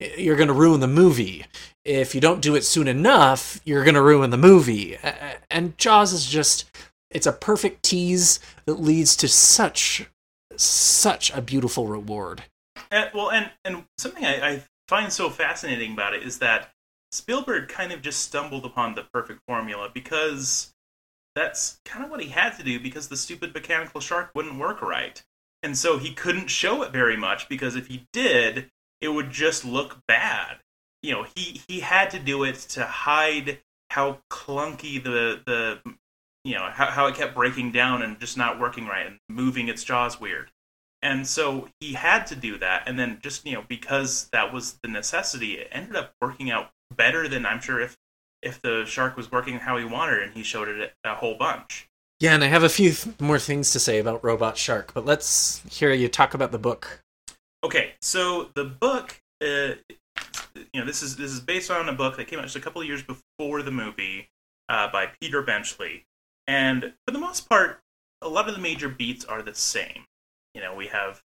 [0.00, 1.46] you're going to ruin the movie.
[1.84, 4.98] If you don't do it soon enough, you're going to ruin the movie.
[5.48, 6.68] And Jaws is just,
[7.14, 10.10] it's a perfect tease that leads to such,
[10.56, 12.42] such a beautiful reward.
[12.90, 16.70] And, well, and, and something I, I find so fascinating about it is that
[17.12, 20.74] Spielberg kind of just stumbled upon the perfect formula because
[21.36, 24.82] that's kind of what he had to do because the stupid mechanical shark wouldn't work
[24.82, 25.22] right.
[25.62, 29.64] And so he couldn't show it very much because if he did, it would just
[29.64, 30.58] look bad.
[31.02, 35.78] You know, he, he had to do it to hide how clunky the the
[36.44, 39.68] you know how, how it kept breaking down and just not working right and moving
[39.68, 40.50] its jaws weird
[41.02, 44.78] and so he had to do that and then just you know because that was
[44.82, 47.96] the necessity it ended up working out better than I'm sure if
[48.44, 51.88] if the shark was working how he wanted and he showed it a whole bunch.
[52.20, 55.04] Yeah, and I have a few th- more things to say about Robot Shark, but
[55.04, 57.00] let's hear you talk about the book.
[57.64, 59.74] Okay, so the book, uh,
[60.72, 62.60] you know, this is this is based on a book that came out just a
[62.60, 64.28] couple of years before the movie
[64.68, 66.04] uh, by Peter Benchley,
[66.46, 67.80] and for the most part,
[68.22, 70.04] a lot of the major beats are the same.
[70.54, 71.22] You know, we have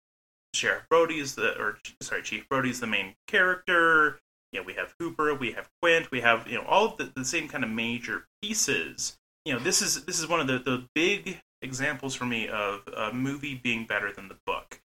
[0.54, 4.20] Sheriff Brody is the, or sorry, Chief Brody is the main character
[4.54, 7.12] you know, we have Hooper, we have Quint, we have you know all of the,
[7.14, 9.18] the same kind of major pieces.
[9.44, 12.82] You know, this is this is one of the, the big examples for me of
[12.96, 14.80] a movie being better than the book.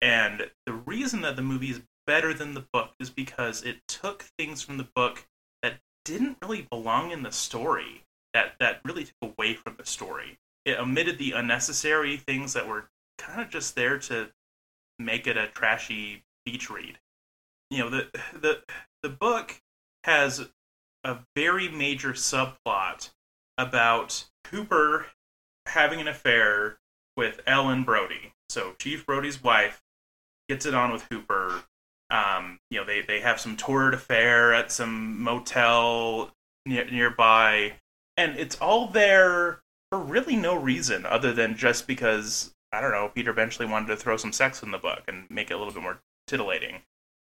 [0.00, 4.22] And the reason that the movie is better than the book is because it took
[4.38, 5.26] things from the book
[5.62, 10.38] that didn't really belong in the story, that that really took away from the story.
[10.64, 12.88] it omitted the unnecessary things that were
[13.18, 14.30] kind of just there to
[14.98, 16.98] make it a trashy beach read.
[17.70, 18.62] You know, the the
[19.02, 19.60] the book
[20.04, 20.48] has
[21.04, 23.10] a very major subplot
[23.56, 25.06] about Hooper
[25.66, 26.78] having an affair
[27.16, 28.32] with Ellen Brody.
[28.48, 29.82] So Chief Brody's wife
[30.48, 31.62] gets it on with Hooper.
[32.10, 36.30] Um, you know, they, they have some torrid affair at some motel
[36.64, 37.74] near, nearby,
[38.18, 43.10] and it's all there for really no reason other than just because I don't know
[43.14, 45.72] Peter Benchley wanted to throw some sex in the book and make it a little
[45.72, 46.82] bit more titillating.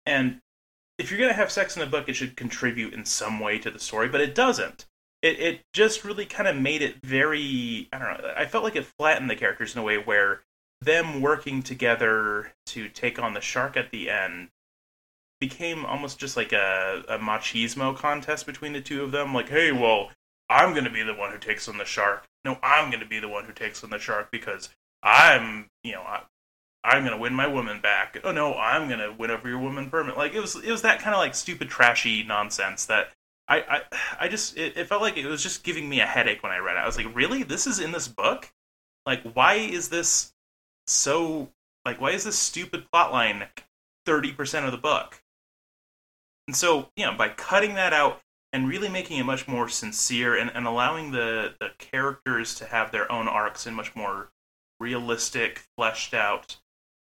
[0.07, 0.41] And
[0.99, 3.71] if you're gonna have sex in the book, it should contribute in some way to
[3.71, 4.87] the story, but it doesn't.
[5.23, 8.35] It it just really kind of made it very I don't know.
[8.37, 10.43] I felt like it flattened the characters in a way where
[10.83, 14.51] them working together to take on the shark at the end
[15.41, 19.35] became almost just like a, a machismo contest between the two of them.
[19.35, 20.11] Like, hey, well,
[20.49, 22.27] I'm going to be the one who takes on the shark.
[22.45, 24.69] No, I'm going to be the one who takes on the shark because
[25.03, 26.23] I'm, you know, I,
[26.85, 28.19] I'm going to win my woman back.
[28.25, 30.19] Oh no, I'm going to win over your woman permanent.
[30.19, 33.09] Like it was, it was that kind of like stupid, trashy nonsense that
[33.49, 33.81] I, I,
[34.21, 36.59] I just, it, it felt like it was just giving me a headache when I
[36.59, 36.81] read it.
[36.81, 38.51] I was like, really, this is in this book?
[39.07, 40.33] Like, why is this
[40.87, 41.51] so?
[41.85, 43.47] Like, why is this stupid plotline
[44.07, 45.23] thirty percent of the book?
[46.49, 48.21] And so, you know, by cutting that out
[48.55, 52.93] and really making it much more sincere and, and allowing the, the characters to have
[52.93, 54.29] their own arcs in much more
[54.79, 56.57] realistic, fleshed out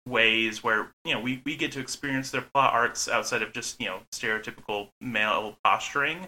[0.08, 3.79] ways where, you know, we, we get to experience their plot arcs outside of just,
[3.79, 6.27] you know, stereotypical male posturing.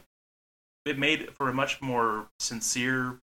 [0.85, 3.17] It made for a much more sincere,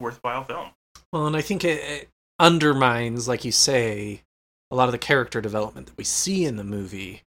[0.00, 0.70] worthwhile film.
[1.12, 2.08] Well, and I think it, it
[2.40, 4.22] undermines, like you say,
[4.72, 7.22] a lot of the character development that we see in the movie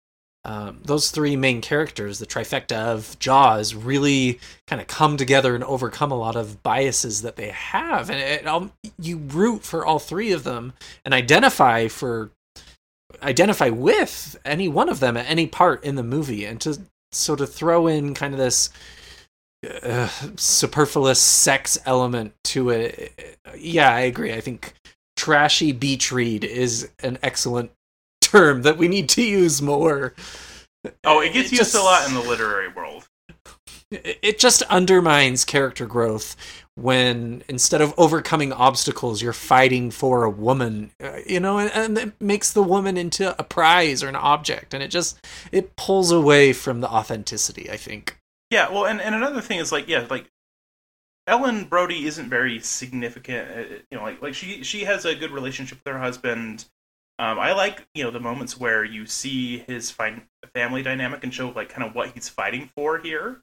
[0.46, 5.64] um, those three main characters, the trifecta of Jaws, really kind of come together and
[5.66, 10.00] overcome a lot of biases that they have, and it, um, you root for all
[10.00, 10.74] three of them
[11.04, 12.32] and identify for
[13.24, 16.80] identify with any one of them at any part in the movie, and to
[17.12, 18.70] so to throw in kind of this
[19.84, 24.32] uh, superfluous sex element to it, yeah, I agree.
[24.32, 24.74] I think
[25.18, 27.72] trashy beach read is an excellent
[28.30, 30.14] term that we need to use more.
[31.04, 33.08] Oh, it gets it used just, a lot in the literary world.
[33.92, 36.36] It just undermines character growth
[36.76, 41.98] when instead of overcoming obstacles, you're fighting for a woman, uh, you know, and, and
[41.98, 45.20] it makes the woman into a prize or an object, and it just
[45.52, 47.70] it pulls away from the authenticity.
[47.70, 48.18] I think.
[48.52, 50.26] Yeah, well, and, and another thing is like, yeah, like
[51.28, 53.50] Ellen Brody isn't very significant.
[53.52, 56.66] Uh, you know, like like she she has a good relationship with her husband.
[57.20, 61.50] Um, I like you know the moments where you see his family dynamic and show
[61.50, 63.42] like kind of what he's fighting for here,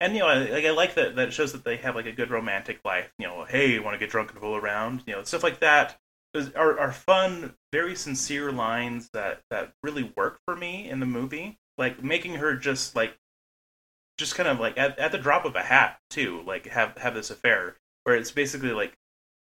[0.00, 2.12] and you know I, like I like that that shows that they have like a
[2.12, 3.12] good romantic life.
[3.18, 5.02] You know, hey, you want to get drunk and fool around?
[5.06, 5.98] You know, stuff like that
[6.56, 11.58] are are fun, very sincere lines that that really work for me in the movie.
[11.76, 13.16] Like making her just like
[14.16, 17.14] just kind of like at, at the drop of a hat too, like have have
[17.14, 18.94] this affair where it's basically like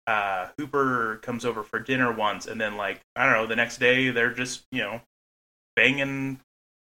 [0.09, 3.79] uh, Hooper comes over for dinner once, and then like I don't know, the next
[3.79, 5.03] day they're just you know
[5.77, 6.41] banging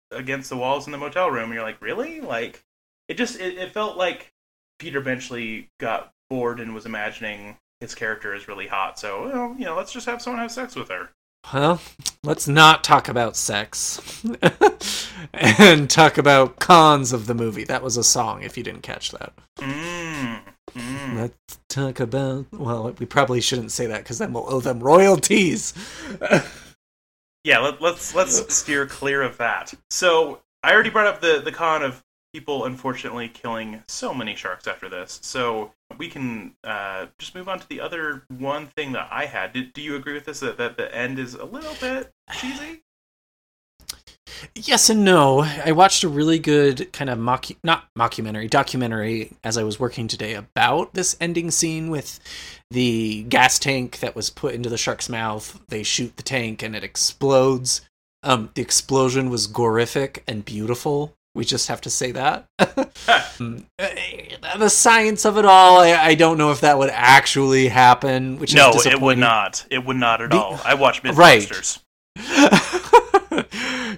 [0.09, 2.19] against the walls in the motel room, and you're like, really?
[2.19, 2.63] Like
[3.07, 4.31] it just it, it felt like
[4.79, 9.65] Peter Benchley got bored and was imagining his character is really hot, so well, you
[9.65, 11.11] know, let's just have someone have sex with her.
[11.53, 11.79] Well,
[12.23, 14.23] let's not talk about sex
[15.33, 17.65] and talk about cons of the movie.
[17.65, 19.33] That was a song, if you didn't catch that.
[19.59, 20.39] Mm.
[20.75, 21.15] Mm.
[21.15, 22.45] Let's talk about.
[22.51, 25.73] Well, we probably shouldn't say that because then we'll owe them royalties.
[27.43, 29.73] yeah, let, us let's, let's steer clear of that.
[29.89, 32.03] So I already brought up the the con of
[32.33, 35.19] people unfortunately killing so many sharks after this.
[35.21, 39.53] So we can uh, just move on to the other one thing that I had.
[39.53, 42.83] Did, do you agree with this that, that the end is a little bit cheesy?
[44.55, 45.41] Yes and no.
[45.41, 50.07] I watched a really good kind of mock not mockumentary, documentary as I was working
[50.07, 52.19] today about this ending scene with
[52.69, 55.59] the gas tank that was put into the shark's mouth.
[55.67, 57.81] They shoot the tank and it explodes.
[58.23, 61.13] Um, the explosion was gorific and beautiful.
[61.33, 62.45] We just have to say that.
[63.39, 63.65] Um,
[64.59, 68.37] the science of it all, I, I, don't know if that would actually happen.
[68.37, 69.65] Which no, it would not.
[69.71, 70.59] It would not at all.
[70.63, 71.79] I watched MythBusters.
[72.17, 72.77] Right.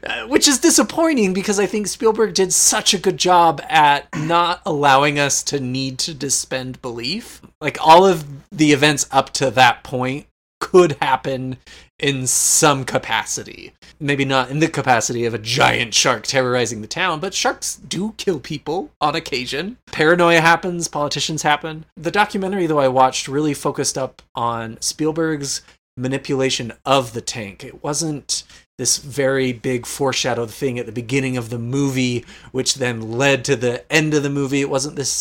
[0.05, 4.61] Uh, which is disappointing because I think Spielberg did such a good job at not
[4.65, 7.41] allowing us to need to dispend belief.
[7.61, 10.27] Like all of the events up to that point
[10.59, 11.57] could happen
[11.99, 13.73] in some capacity.
[13.99, 18.13] Maybe not in the capacity of a giant shark terrorizing the town, but sharks do
[18.17, 19.77] kill people on occasion.
[19.87, 21.85] Paranoia happens, politicians happen.
[21.95, 25.61] The documentary, though, I watched really focused up on Spielberg's
[25.95, 27.63] manipulation of the tank.
[27.63, 28.43] It wasn't
[28.77, 33.55] this very big foreshadowed thing at the beginning of the movie, which then led to
[33.55, 34.61] the end of the movie.
[34.61, 35.11] It wasn't this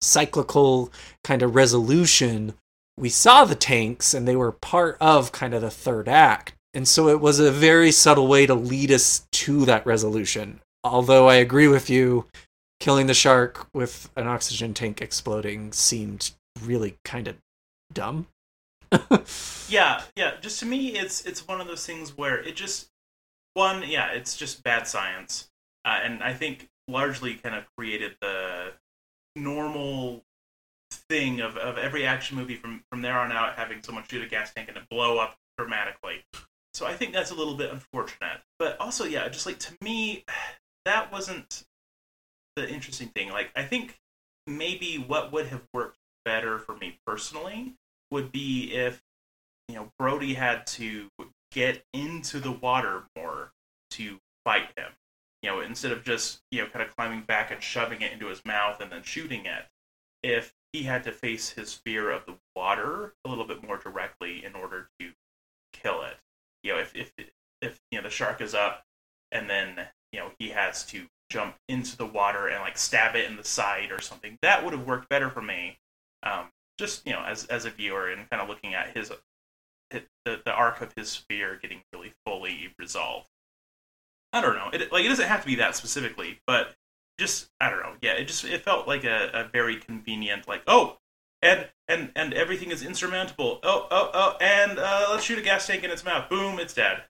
[0.00, 0.92] cyclical
[1.24, 2.54] kind of resolution.
[2.96, 6.54] We saw the tanks and they were part of kind of the third act.
[6.72, 10.60] And so it was a very subtle way to lead us to that resolution.
[10.84, 12.26] Although I agree with you,
[12.78, 16.32] killing the shark with an oxygen tank exploding seemed
[16.62, 17.36] really kind of
[17.92, 18.26] dumb.
[19.68, 20.32] yeah, yeah.
[20.40, 22.88] Just to me, it's it's one of those things where it just
[23.54, 25.48] one, yeah, it's just bad science,
[25.84, 28.72] uh, and I think largely kind of created the
[29.34, 30.22] normal
[30.90, 34.26] thing of, of every action movie from from there on out having someone shoot a
[34.26, 36.24] gas tank and it blow up dramatically.
[36.74, 38.40] So I think that's a little bit unfortunate.
[38.58, 40.24] But also, yeah, just like to me,
[40.84, 41.64] that wasn't
[42.54, 43.30] the interesting thing.
[43.30, 43.98] Like I think
[44.46, 47.74] maybe what would have worked better for me personally
[48.10, 49.00] would be if
[49.68, 51.08] you know Brody had to
[51.52, 53.52] get into the water more
[53.92, 54.92] to fight him.
[55.42, 58.26] You know, instead of just you know kind of climbing back and shoving it into
[58.26, 59.66] his mouth and then shooting it.
[60.22, 64.44] If he had to face his fear of the water a little bit more directly
[64.44, 65.12] in order to
[65.72, 66.16] kill it.
[66.62, 67.12] You know, if if
[67.62, 68.84] if you know the shark is up
[69.32, 73.28] and then you know he has to jump into the water and like stab it
[73.28, 75.78] in the side or something, that would have worked better for me.
[76.22, 76.46] Um,
[76.78, 79.10] just you know as as a viewer and kind of looking at his,
[79.90, 83.26] his the, the arc of his fear getting really fully resolved.
[84.32, 86.74] I don't know it like it doesn't have to be that specifically but
[87.18, 90.62] just i don't know yeah it just it felt like a, a very convenient like
[90.66, 90.98] oh
[91.42, 93.60] and and and everything is insurmountable.
[93.62, 96.28] Oh oh oh and uh, let's shoot a gas tank in its mouth.
[96.28, 97.02] Boom it's dead.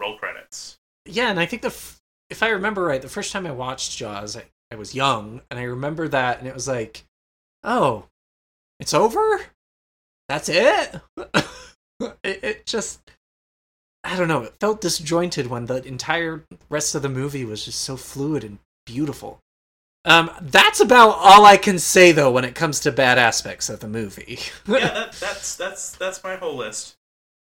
[0.00, 0.78] Roll credits.
[1.06, 3.96] Yeah and i think the f- if i remember right the first time i watched
[3.96, 7.04] jaws I, I was young and i remember that and it was like
[7.64, 8.04] oh
[8.80, 9.40] it's over?
[10.28, 11.00] That's it?
[12.00, 13.00] it, it just
[14.04, 17.80] I don't know, it felt disjointed when the entire rest of the movie was just
[17.80, 19.40] so fluid and beautiful.
[20.04, 23.80] Um, that's about all I can say though when it comes to bad aspects of
[23.80, 24.38] the movie.
[24.66, 26.96] yeah, that, that's that's that's my whole list.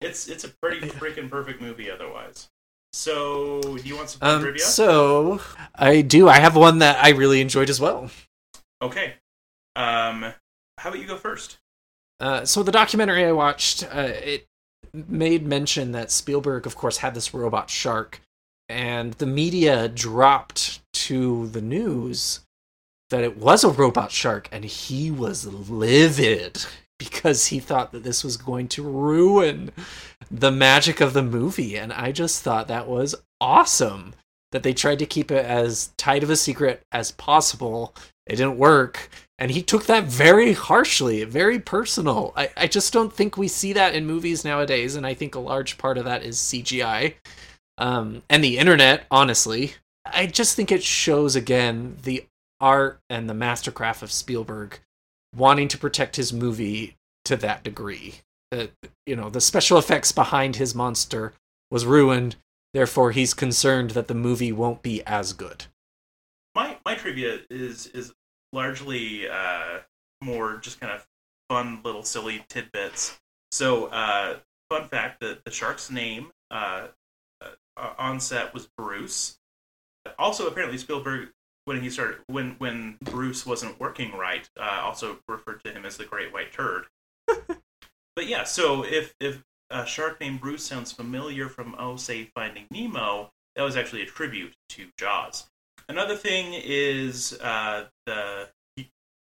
[0.01, 2.49] It's it's a pretty freaking perfect movie otherwise.
[2.93, 4.63] So, do you want some um, trivia?
[4.63, 5.43] So,
[5.75, 6.29] I do.
[6.29, 8.11] I have one that I really enjoyed as well.
[8.81, 9.15] Okay.
[9.75, 10.33] Um,
[10.79, 11.59] how about you go first?
[12.21, 14.47] Uh, so the documentary I watched, uh, it
[14.93, 18.21] made mention that Spielberg, of course, had this robot shark,
[18.69, 22.41] and the media dropped to the news
[23.11, 26.65] that it was a robot shark, and he was livid
[26.99, 29.71] because he thought that this was going to ruin
[30.31, 31.77] the magic of the movie.
[31.77, 34.15] And I just thought that was awesome
[34.53, 37.95] that they tried to keep it as tight of a secret as possible.
[38.27, 42.33] It didn't work and he took that very harshly, very personal.
[42.37, 45.41] I, I just don't think we see that in movies nowadays, and I think a
[45.41, 47.15] large part of that is CGI
[47.79, 49.75] um, and the internet, honestly.
[50.05, 52.25] I just think it shows again the
[52.61, 54.81] art and the mastercraft of Spielberg
[55.35, 58.17] wanting to protect his movie to that degree.
[58.53, 58.67] Uh,
[59.05, 61.33] you know, the special effects behind his monster
[61.71, 62.37] was ruined,
[62.73, 65.67] therefore he's concerned that the movie won't be as good.
[66.55, 68.15] My my trivia is is
[68.57, 69.81] largely uh,
[70.23, 71.07] more just kind of
[71.49, 73.21] fun little silly tidbits.
[73.53, 74.39] So, uh,
[74.71, 76.89] fun fact: that the shark's name uh,
[77.41, 79.39] uh, on set was Bruce.
[80.19, 81.29] Also, apparently Spielberg,
[81.67, 85.97] when he started, when when Bruce wasn't working right, uh, also referred to him as
[85.97, 86.87] the Great White Turd.
[87.27, 92.67] but yeah, so if if a shark named Bruce sounds familiar from oh say Finding
[92.71, 95.47] Nemo, that was actually a tribute to Jaws.
[95.89, 98.49] Another thing is uh, the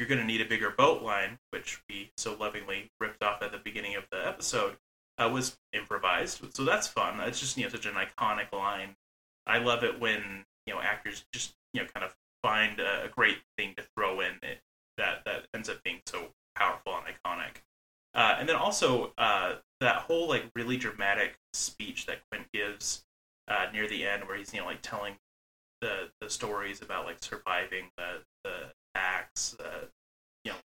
[0.01, 3.53] you're going to need a bigger boat line, which we so lovingly ripped off at
[3.53, 4.79] the beginning of the episode,
[5.19, 6.43] uh, was improvised.
[6.55, 7.21] So that's fun.
[7.21, 8.97] It's just you know such an iconic line.
[9.47, 13.09] I love it when you know actors just you know kind of find a, a
[13.09, 14.61] great thing to throw in it,
[14.97, 17.63] that that ends up being so powerful and iconic.
[18.15, 23.05] Uh, and then also uh, that whole like really dramatic speech that Quint gives
[23.49, 25.15] uh, near the end, where he's you know like telling
[25.81, 29.87] the the stories about like surviving the the acts, uh,
[30.45, 30.59] you know,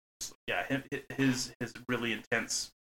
[0.47, 2.73] yeah, his his really intense,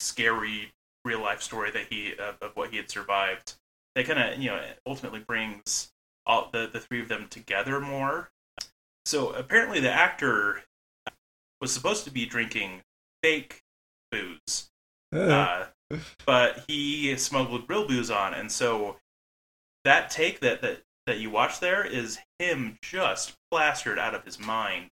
[0.00, 0.72] scary
[1.04, 3.54] real life story that he of, of what he had survived.
[3.94, 5.90] That kind of you know ultimately brings
[6.26, 8.30] all the the three of them together more.
[9.06, 10.62] So apparently the actor
[11.60, 12.82] was supposed to be drinking
[13.22, 13.62] fake
[14.10, 14.70] booze
[15.12, 15.66] Uh,
[16.26, 18.96] but he smuggled real booze on, and so
[19.84, 24.38] that take that that that you watch there is him just plastered out of his
[24.38, 24.86] mind.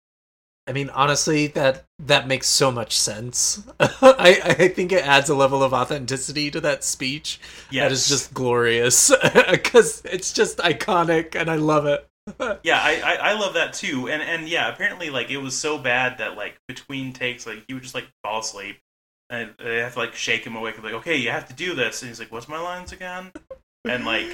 [0.68, 3.62] I mean, honestly, that that makes so much sense.
[3.80, 7.38] I I think it adds a level of authenticity to that speech
[7.70, 7.84] Yes.
[7.84, 9.12] that is just glorious
[9.50, 12.04] because it's just iconic, and I love it.
[12.64, 15.78] yeah, I, I I love that too, and and yeah, apparently like it was so
[15.78, 18.78] bad that like between takes, like he would just like fall asleep,
[19.30, 21.76] and they have to like shake him awake, and like okay, you have to do
[21.76, 23.30] this, and he's like, what's my lines again?
[23.84, 24.26] And like,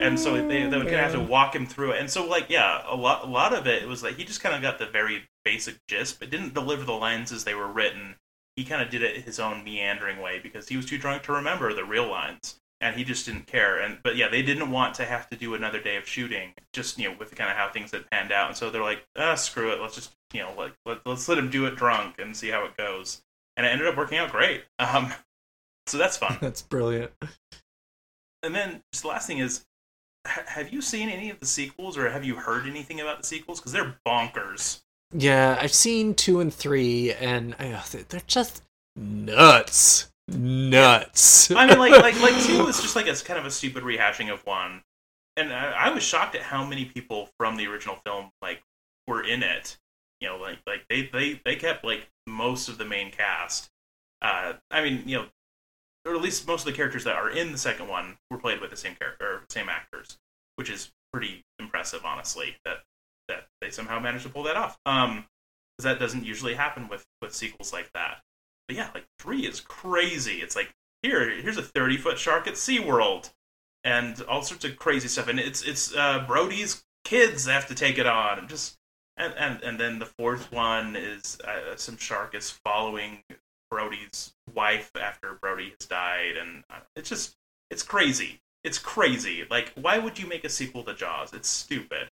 [0.00, 2.26] and so they, they would kind of have to walk him through it, and so
[2.26, 4.78] like yeah, a lot a lot of it was like he just kind of got
[4.78, 8.16] the very basic gist, but didn't deliver the lines as they were written.
[8.56, 11.32] He kind of did it his own meandering way because he was too drunk to
[11.32, 13.78] remember the real lines and he just didn't care.
[13.78, 16.98] And but yeah, they didn't want to have to do another day of shooting, just
[16.98, 18.48] you know, with kind of how things had panned out.
[18.48, 21.38] And so they're like, ah, screw it, let's just you know, like let, let's let
[21.38, 23.22] him do it drunk and see how it goes.
[23.56, 24.64] And it ended up working out great.
[24.78, 25.12] Um,
[25.86, 26.38] so that's fun.
[26.40, 27.10] That's brilliant.
[28.42, 29.64] and then just the last thing is,
[30.46, 33.60] have you seen any of the sequels, or have you heard anything about the sequels?
[33.60, 34.80] Because they're bonkers.
[35.12, 38.62] Yeah, I've seen two and three, and uh, they're just
[38.96, 41.50] nuts, nuts.
[41.50, 44.32] I mean, like like like two is just like a kind of a stupid rehashing
[44.32, 44.82] of one,
[45.36, 48.62] and I, I was shocked at how many people from the original film like
[49.08, 49.78] were in it.
[50.20, 53.70] You know, like like they they they kept like most of the main cast.
[54.22, 55.26] Uh, I mean, you know,
[56.06, 58.60] or at least most of the characters that are in the second one were played
[58.60, 60.18] by the same character same actors,
[60.56, 62.56] which is pretty impressive, honestly.
[62.64, 62.78] That
[63.28, 64.78] that they somehow managed to pull that off.
[64.86, 65.26] Um,
[65.76, 68.20] because that doesn't usually happen with with sequels like that.
[68.68, 70.36] But yeah, like three is crazy.
[70.42, 70.70] It's like
[71.02, 73.30] here, here's a 30 foot shark at SeaWorld
[73.84, 75.28] and all sorts of crazy stuff.
[75.28, 78.76] And it's it's uh, Brody's kids have to take it on, and just
[79.16, 83.22] and and, and then the fourth one is uh, some shark is following
[83.70, 87.36] Brody's wife after Brody has died, and uh, it's just
[87.70, 88.40] it's crazy.
[88.64, 89.46] It's crazy.
[89.50, 91.32] Like, why would you make a sequel to Jaws?
[91.32, 92.10] It's stupid.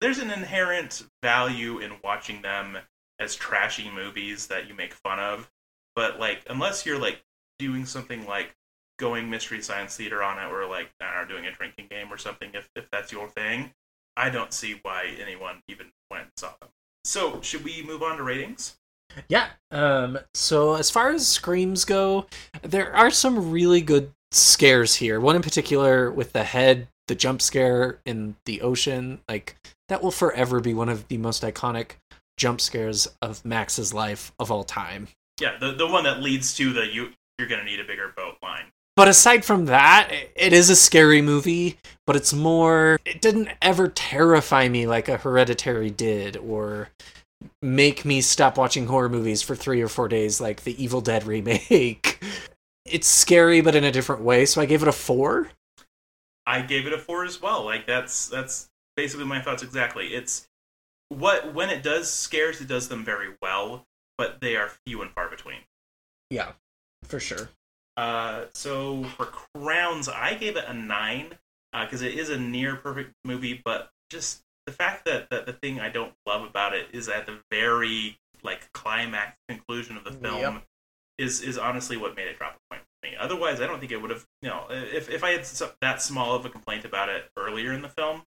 [0.00, 2.78] There's an inherent value in watching them
[3.18, 5.50] as trashy movies that you make fun of,
[5.96, 7.20] but like, unless you're like
[7.58, 8.54] doing something like
[8.98, 12.50] going mystery science theater on it, or like I doing a drinking game or something,
[12.54, 13.72] if if that's your thing,
[14.16, 16.70] I don't see why anyone even went and saw them.
[17.04, 18.78] So, should we move on to ratings?
[19.28, 19.48] Yeah.
[19.70, 20.18] Um.
[20.34, 22.26] So as far as screams go,
[22.62, 25.20] there are some really good scares here.
[25.20, 29.56] One in particular with the head, the jump scare in the ocean, like
[29.88, 31.92] that will forever be one of the most iconic
[32.36, 35.08] jump scares of Max's life of all time.
[35.40, 38.36] Yeah, the the one that leads to the you you're gonna need a bigger boat
[38.42, 38.64] line.
[38.96, 43.88] But aside from that, it is a scary movie, but it's more it didn't ever
[43.88, 46.88] terrify me like a Hereditary did or
[47.62, 51.24] make me stop watching horror movies for 3 or 4 days like the Evil Dead
[51.24, 52.22] remake.
[52.90, 55.50] It's scary but in a different way, so I gave it a 4.
[56.48, 57.62] I gave it a four as well.
[57.62, 60.14] Like that's that's basically my thoughts exactly.
[60.14, 60.48] It's
[61.10, 63.84] what when it does scares, it does them very well,
[64.16, 65.58] but they are few and far between.
[66.30, 66.52] Yeah,
[67.04, 67.50] for sure.
[67.98, 71.34] Uh, so for crowns, I gave it a nine
[71.78, 75.80] because it is a near perfect movie, but just the fact that, that the thing
[75.80, 80.40] I don't love about it is at the very like climax conclusion of the film
[80.40, 80.62] Yep.
[81.16, 83.16] is is honestly what made it drop a point for me.
[83.18, 84.26] Otherwise, I don't think it would have.
[84.42, 85.46] You know, if if I had
[85.80, 88.24] that small of a complaint about it earlier in the film,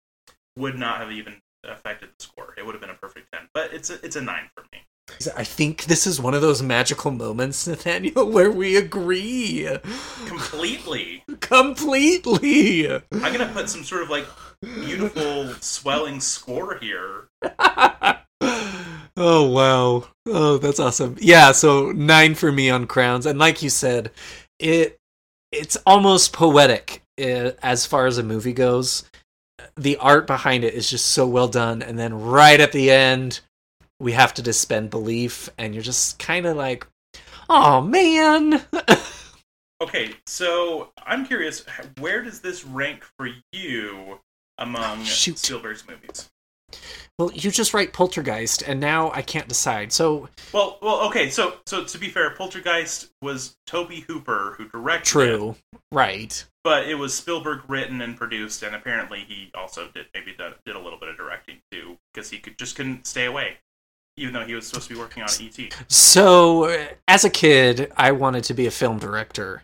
[0.57, 2.55] would not have even affected the score.
[2.57, 3.47] It would have been a perfect ten.
[3.53, 4.79] But it's a, it's a nine for me.
[5.35, 9.67] I think this is one of those magical moments, Nathaniel, where we agree
[10.25, 11.23] Completely.
[11.41, 12.89] completely.
[12.91, 14.25] I'm gonna put some sort of like
[14.62, 17.28] beautiful swelling score here.
[18.41, 20.07] oh wow.
[20.28, 21.16] Oh, that's awesome.
[21.20, 24.12] Yeah, so 9 for me on Crowns and like you said,
[24.59, 24.97] it
[25.51, 29.03] it's almost poetic uh, as far as a movie goes.
[29.76, 33.41] The art behind it is just so well done and then right at the end
[33.99, 36.88] we have to suspend belief and you're just kind of like,
[37.49, 38.64] "Oh man."
[39.82, 41.66] Okay, so I'm curious,
[41.99, 44.20] where does this rank for you
[44.58, 45.39] among oh, Shoot.
[45.39, 46.30] Spielberg's movies?
[47.18, 49.91] well, you just write Poltergeist and now I can't decide.
[49.91, 51.30] So, Well, well, okay.
[51.30, 55.56] So, so to be fair, Poltergeist was Tobe Hooper who directed it, true.
[55.91, 56.43] Right.
[56.64, 60.76] but it was Spielberg written and produced, and apparently he also did maybe did, did
[60.76, 63.58] a little bit of directing too, because he could just couldn't stay away,
[64.18, 65.86] even though he was supposed to be working on ET.
[65.89, 69.64] So, as a kid, I wanted to be a film director,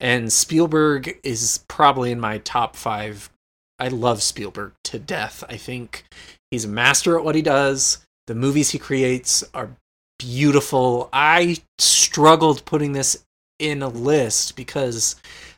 [0.00, 3.30] and Spielberg is probably in my top five.
[3.78, 5.42] I love Spielberg to death.
[5.48, 6.04] I think
[6.50, 8.04] he's a master at what he does.
[8.26, 9.76] The movies he creates are
[10.18, 11.08] beautiful.
[11.12, 13.24] I struggled putting this
[13.58, 15.16] in a list because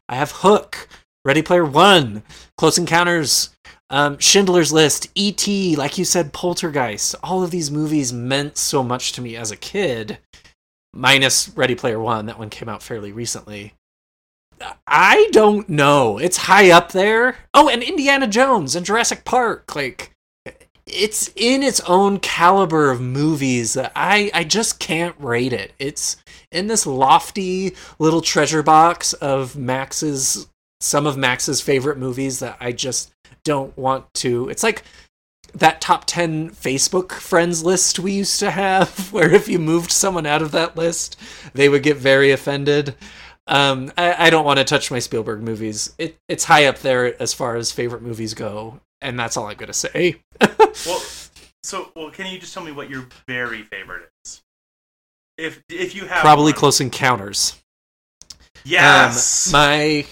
[0.08, 0.88] I have Hook,
[1.24, 2.22] Ready Player One,
[2.56, 3.50] Close Encounters,
[3.90, 7.14] um, Schindler's List, E.T., like you said, Poltergeist.
[7.22, 10.18] All of these movies meant so much to me as a kid,
[10.92, 12.26] minus Ready Player One.
[12.26, 13.74] That one came out fairly recently.
[14.86, 16.18] I don't know.
[16.18, 17.36] It's high up there.
[17.52, 19.74] Oh, and Indiana Jones and Jurassic Park.
[19.74, 20.12] Like,
[20.86, 25.72] it's in its own caliber of movies I, I just can't rate it.
[25.78, 26.16] It's
[26.52, 30.46] in this lofty little treasure box of Max's
[30.80, 33.12] some of Max's favorite movies that I just
[33.44, 34.48] don't want to.
[34.48, 34.84] It's like
[35.54, 40.26] that top 10 Facebook friends list we used to have, where if you moved someone
[40.26, 41.18] out of that list,
[41.54, 42.94] they would get very offended.
[43.46, 45.94] Um, I, I don't want to touch my Spielberg movies.
[45.98, 49.56] It, it's high up there as far as favorite movies go, and that's all I'm
[49.56, 50.16] going to say.
[50.40, 51.02] well,
[51.62, 54.42] so well, can you just tell me what your very favorite is?
[55.38, 56.54] If if you have Probably one.
[56.54, 57.60] Close Encounters.
[58.64, 59.46] Yes.
[59.46, 60.06] Um, my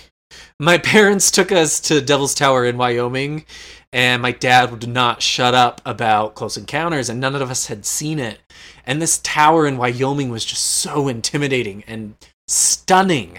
[0.61, 3.47] my parents took us to Devil's Tower in Wyoming,
[3.93, 7.85] and my dad would not shut up about Close Encounters, and none of us had
[7.85, 8.39] seen it.
[8.87, 12.14] And this tower in Wyoming was just so intimidating and
[12.49, 13.38] stunning.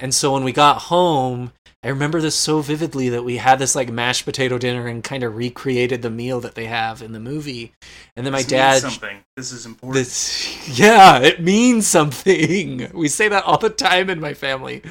[0.00, 3.76] And so when we got home, I remember this so vividly that we had this
[3.76, 7.20] like mashed potato dinner and kind of recreated the meal that they have in the
[7.20, 7.72] movie.
[8.16, 9.18] And then my This means dad something.
[9.36, 9.94] This is important.
[9.94, 12.90] this, yeah, it means something.
[12.94, 14.82] We say that all the time in my family.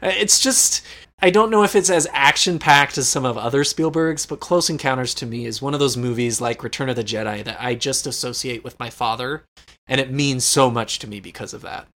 [0.00, 0.84] Uh, It's just,
[1.20, 4.70] I don't know if it's as action packed as some of other Spielberg's, but Close
[4.70, 7.74] Encounters to me is one of those movies like Return of the Jedi that I
[7.74, 9.42] just associate with my father,
[9.88, 11.88] and it means so much to me because of that.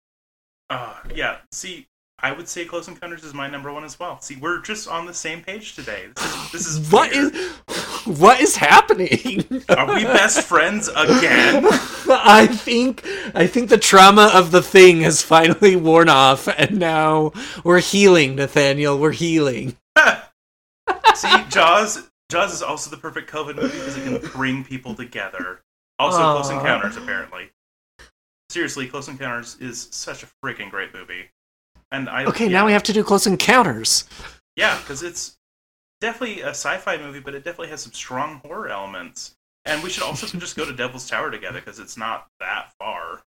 [0.70, 1.38] Uh, yeah.
[1.52, 1.86] See,
[2.20, 4.20] I would say Close Encounters is my number one as well.
[4.20, 6.06] See, we're just on the same page today.
[6.16, 7.34] This is this is What weird.
[7.34, 7.50] is,
[8.20, 9.44] what is happening?
[9.68, 11.64] Are we best friends again?
[12.10, 13.04] I think
[13.34, 17.32] I think the trauma of the thing has finally worn off, and now
[17.64, 18.98] we're healing, Nathaniel.
[18.98, 19.76] We're healing.
[21.14, 22.08] See, Jaws.
[22.30, 25.60] Jaws is also the perfect COVID movie because it can bring people together.
[25.98, 27.50] Also, Close Encounters apparently.
[28.58, 31.30] Seriously, Close Encounters is such a freaking great movie.
[31.92, 34.02] And I Okay, yeah, now we have to do Close Encounters.
[34.56, 35.38] yeah, because it's
[36.00, 39.36] definitely a sci-fi movie, but it definitely has some strong horror elements.
[39.64, 43.22] And we should also just go to Devil's Tower together because it's not that far.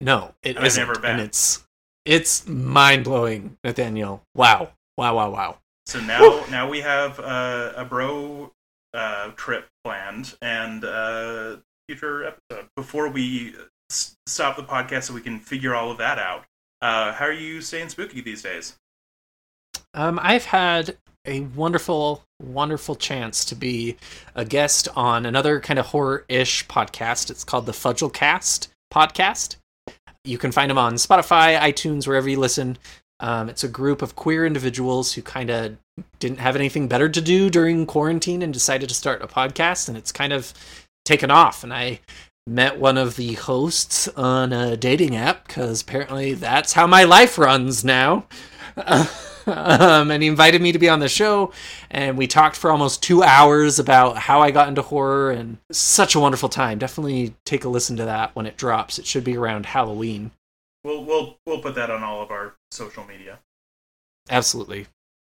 [0.00, 1.10] No, it is never been.
[1.10, 1.66] and it's
[2.04, 4.22] it's mind blowing, Nathaniel.
[4.36, 5.58] Wow, wow, wow, wow.
[5.86, 8.52] So now, now we have uh, a bro
[8.94, 11.56] uh, trip planned and uh,
[11.88, 12.68] future episode.
[12.76, 13.56] Before we
[13.90, 16.44] stop the podcast, so we can figure all of that out.
[16.80, 18.76] Uh, how are you staying spooky these days?
[19.92, 23.96] Um, I've had a wonderful, wonderful chance to be
[24.34, 27.30] a guest on another kind of horror-ish podcast.
[27.30, 29.56] It's called the Fudgel Cast podcast.
[30.24, 32.78] You can find them on Spotify, iTunes, wherever you listen.
[33.20, 35.76] Um, it's a group of queer individuals who kind of
[36.18, 39.98] didn't have anything better to do during quarantine and decided to start a podcast, and
[39.98, 40.54] it's kind of
[41.04, 41.62] taken off.
[41.62, 42.00] And I
[42.46, 47.38] met one of the hosts on a dating app because apparently that's how my life
[47.38, 48.26] runs now.
[49.46, 51.52] um, and he invited me to be on the show,
[51.90, 56.14] and we talked for almost two hours about how I got into horror, and such
[56.14, 56.78] a wonderful time.
[56.78, 58.98] Definitely take a listen to that when it drops.
[58.98, 60.30] It should be around Halloween.
[60.84, 63.40] We'll we'll we'll put that on all of our social media.
[64.28, 64.86] Absolutely.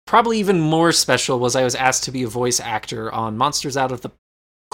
[0.08, 3.76] Probably even more special was I was asked to be a voice actor on Monsters
[3.76, 4.12] Out of the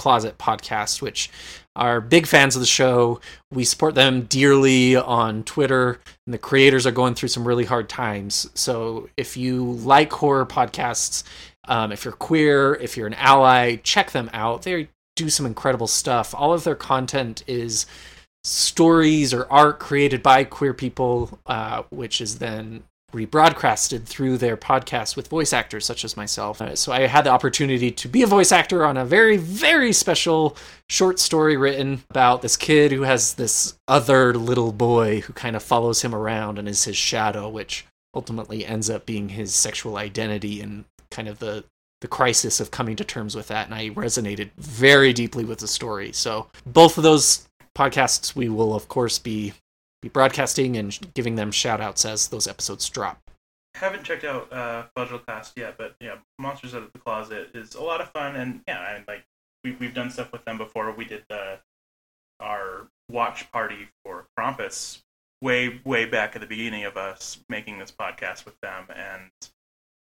[0.02, 1.30] Closet podcast, which
[1.76, 3.22] are big fans of the show.
[3.52, 7.88] We support them dearly on Twitter, and the creators are going through some really hard
[7.88, 8.49] times.
[8.56, 11.24] So if you like horror podcasts,
[11.68, 14.64] um, if you're queer, if you're an ally, check them out.
[14.64, 16.34] They do some incredible stuff.
[16.36, 17.86] All of their content is
[18.43, 22.82] stories or art created by queer people, uh, which is then
[23.12, 26.62] rebroadcasted through their podcast with voice actors such as myself.
[26.62, 29.93] Uh, so I had the opportunity to be a voice actor on a very, very
[29.93, 30.57] special
[30.89, 35.64] short story written about this kid who has this other little boy who kind of
[35.64, 40.62] follows him around and is his shadow, which ultimately ends up being his sexual identity
[40.62, 41.64] and kind of the
[42.01, 45.68] the crisis of coming to terms with that and I resonated very deeply with the
[45.68, 46.12] story.
[46.12, 47.47] So both of those
[47.78, 49.53] podcasts we will of course be
[50.02, 53.20] be broadcasting and giving them shout outs as those episodes drop.
[53.76, 57.76] Haven't checked out uh, Fudgel Cast yet, but yeah, Monsters Out of the Closet is
[57.76, 59.24] a lot of fun, and yeah, I like
[59.64, 60.91] we we've done stuff with them before.
[60.91, 61.60] We did the
[62.41, 65.02] our watch party for Krampus
[65.41, 69.30] way way back at the beginning of us making this podcast with them, and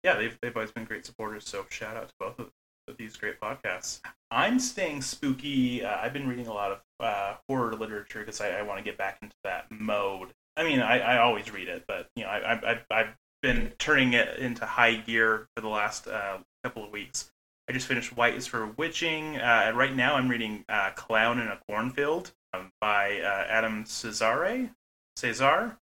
[0.03, 1.49] yeah, they've they've always been great supporters.
[1.49, 4.01] So shout out to both of these great podcasts.
[4.35, 5.85] I'm staying spooky.
[5.85, 8.85] Uh, I've been reading a lot of uh, horror literature because I, I want to
[8.85, 10.35] get back into that mode.
[10.57, 13.73] I mean, I, I always read it, but you know, I, I, I've, I've been
[13.79, 17.31] turning it into high gear for the last uh, couple of weeks.
[17.69, 19.37] I just finished White is for Witching.
[19.37, 24.71] Uh, right now, I'm reading uh, Clown in a Cornfield um, by uh, Adam Cesare.
[25.17, 25.79] Cesar.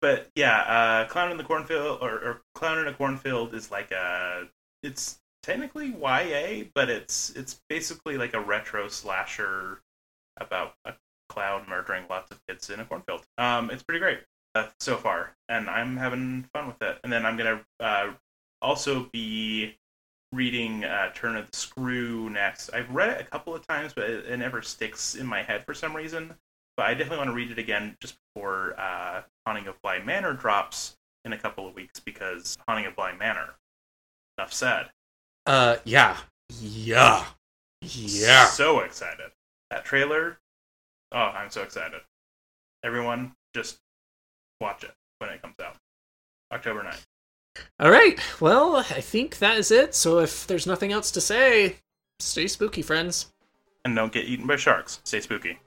[0.00, 4.48] But yeah, Clown in the Cornfield or, or Clown in a Cornfield is like a.
[4.82, 9.80] It's technically YA, but it's it's basically like a retro slasher
[10.38, 10.94] about a
[11.28, 13.22] clown murdering lots of kids in a cornfield.
[13.38, 14.18] Um, it's pretty great
[14.56, 16.98] uh, so far, and I'm having fun with it.
[17.04, 18.12] And then I'm gonna uh,
[18.60, 19.76] also be
[20.32, 22.70] reading uh, Turn of the Screw next.
[22.74, 25.64] I've read it a couple of times, but it, it never sticks in my head
[25.64, 26.34] for some reason.
[26.76, 30.34] But I definitely want to read it again just before uh, Haunting of Bly Manor
[30.34, 33.54] drops in a couple of weeks because Haunting of Bly Manor.
[34.36, 34.90] Enough said.
[35.46, 36.16] Uh, yeah,
[36.60, 37.24] yeah,
[37.82, 38.46] yeah.
[38.46, 39.30] So excited.
[39.70, 40.38] That trailer.
[41.12, 42.00] Oh, I'm so excited.
[42.84, 43.78] Everyone, just
[44.60, 45.76] watch it when it comes out.
[46.52, 47.04] October 9th.
[47.80, 48.18] All right.
[48.40, 49.94] Well, I think that is it.
[49.94, 51.76] So if there's nothing else to say,
[52.20, 53.32] stay spooky, friends.
[53.84, 55.00] And don't get eaten by sharks.
[55.04, 55.58] Stay spooky.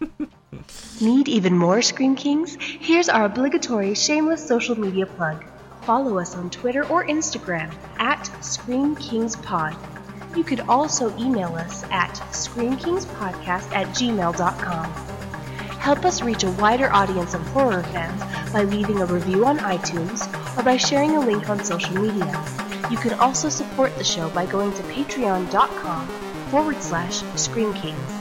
[1.00, 2.56] Need even more Scream Kings?
[2.60, 5.44] Here's our obligatory shameless social media plug.
[5.88, 9.74] Follow us on Twitter or Instagram at Scream Kings Pod.
[10.36, 14.84] You could also email us at screamkingspodcast at gmail.com.
[15.78, 20.28] Help us reach a wider audience of horror fans by leaving a review on iTunes
[20.58, 22.44] or by sharing a link on social media.
[22.90, 26.06] You can also support the show by going to patreon.com
[26.50, 28.12] forward slash Scream Kings.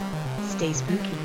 [0.44, 1.17] Stay spooky.